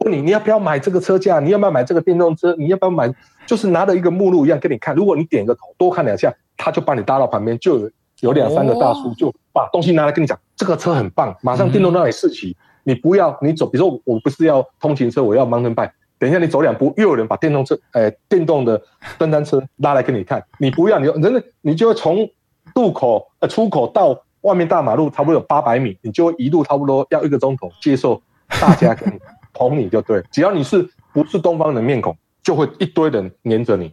[0.00, 1.40] 问你你要不要买这个车架？
[1.40, 2.54] 你要不要买这个电动车？
[2.58, 3.10] 你要不要买？
[3.46, 4.94] 就是拿着一个目录一样给你看。
[4.94, 12.54] 如果你点个头多看两下，他就把你搭到旁边，就有两三个大叔就把东西拿来跟你讲，这个车很棒，马上电动让你试骑。
[12.84, 15.92] 你不要你走，比如说我不是要通勤车，我要 mountain bike。
[16.18, 18.78] 等一下你走两步，又有人把电动车，呃，电动的
[19.16, 20.44] 登山车拉来给你看。
[20.58, 22.28] 你不要，你真的你就会从
[22.74, 24.22] 渡口呃出口到。
[24.42, 28.20] 外面大马路差不多有八百米，你就会一路差不多要一个钟头接受
[28.60, 29.18] 大家给你
[29.52, 33.92] 捧你就对， 只要你是不是东方人面孔，就会一堆人黏着你。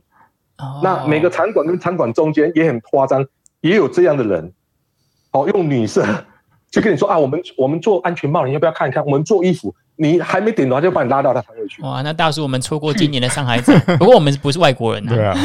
[0.57, 0.83] Oh.
[0.83, 3.25] 那每个场馆跟场馆中间也很夸张，
[3.61, 4.51] 也有这样的人，
[5.31, 6.05] 哦，用女色
[6.69, 9.05] 就跟你说啊，我们我们做安全帽，你要不要看一看？
[9.05, 11.81] 我们做衣服，你还没点的话就把你拉到他场里去。
[11.81, 15.15] 哇，那大叔，我们错过今年的上海展， 不过我们不是外国人啊。
[15.15, 15.35] 对啊，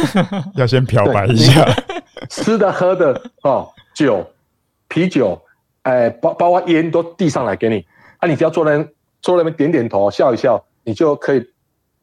[0.57, 1.65] 要先漂白一下，
[2.29, 4.27] 吃的喝的哦，酒。
[4.89, 5.41] 啤酒，
[5.83, 7.85] 哎，包包括烟都递上来给你，
[8.19, 8.77] 啊，你只要坐在
[9.23, 11.45] 坐在那边点点头，笑一笑，你就可以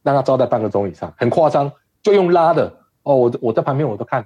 [0.02, 1.70] 让他招待半个钟以上，很夸张，
[2.02, 2.72] 就用拉的
[3.04, 3.14] 哦。
[3.14, 4.24] 我我在旁边我都看，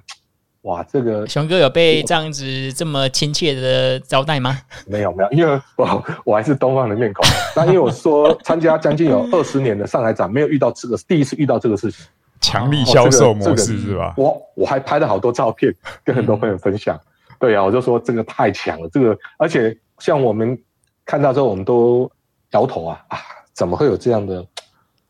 [0.63, 4.59] 哇，这个熊哥有被这样子这么亲切的招待吗？
[4.87, 7.25] 没有没有，因为我我还是东方的面孔。
[7.55, 12.05] 那因为我说参加将近有 二十年的上海展，没有遇到这个，第一次遇到这个事情，
[12.41, 14.13] 强力销售模式是吧？
[14.17, 16.99] 我我还拍了好多照片，跟很多朋友分享。
[17.39, 20.57] 对啊，我就说这个太强了，这个而且像我们
[21.05, 22.09] 看到之后，我们都
[22.51, 23.17] 摇头啊啊，
[23.53, 24.45] 怎么会有这样的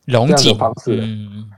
[0.06, 1.00] 龙井方式？
[1.02, 1.50] 嗯，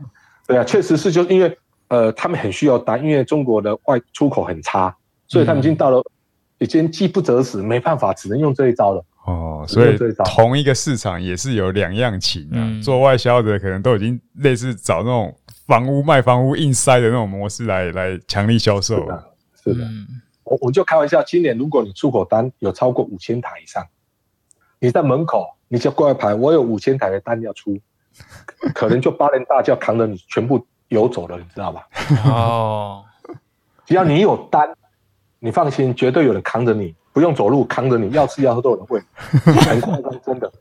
[0.47, 1.57] 对啊，确实是，就是因为
[1.87, 4.95] 呃，他们很需要单，因为中国的外出口很差，
[5.27, 6.03] 所以他们已经到了
[6.59, 9.03] 已经饥不择食，没办法，只能用这一招了。
[9.25, 12.55] 哦，所以同一个市场也是有两样情啊。
[12.55, 15.35] 嗯、做外销的可能都已经类似找那种
[15.67, 19.01] 房屋卖房屋硬塞的那种模式来来强力销售。
[19.01, 19.23] 是的，
[19.63, 19.85] 是的。
[19.85, 20.07] 嗯
[20.49, 23.85] 我我就开玩笑，今年如果你出口单有超过五千台以上，
[24.79, 27.77] 你在门口你就挂牌，我有五千台的单要出，
[28.73, 31.87] 可能就八连大轿扛着你全部游走了，你知道吧？
[32.25, 33.05] 哦，
[33.85, 34.75] 只要你有单，
[35.37, 40.51] 你放心，绝对有人扛着你，不用走路扛着你，要吃要喝都有人会，很夸张，真的。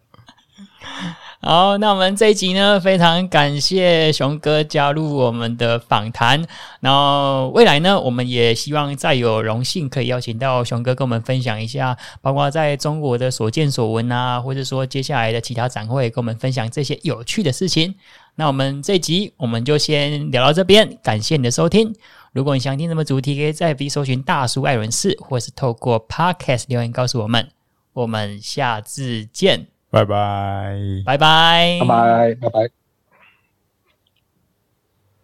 [1.41, 6.45] 好，那我们这一集呢，非常感谢熊哥加入我们的访谈。
[6.80, 17.95] 然后未来呢，我们也希望再有荣幸可以邀请到熊哥跟我们分享一下，包括在中国的所见所闻啊，或者说接下来的其他展会，跟我们分享这些有趣的事情。
[18.34, 21.95] 那我们这一集我们就先聊到这边，感谢你的收听。
[22.32, 27.49] 如果你想听什么主题，可以在 B 搜寻大叔爱轮事，或是透过 Podcast 留言告诉我们。
[27.93, 29.78] 我们下次见。
[29.91, 30.76] 拜拜，
[31.07, 32.88] 拜拜，拜拜，拜拜。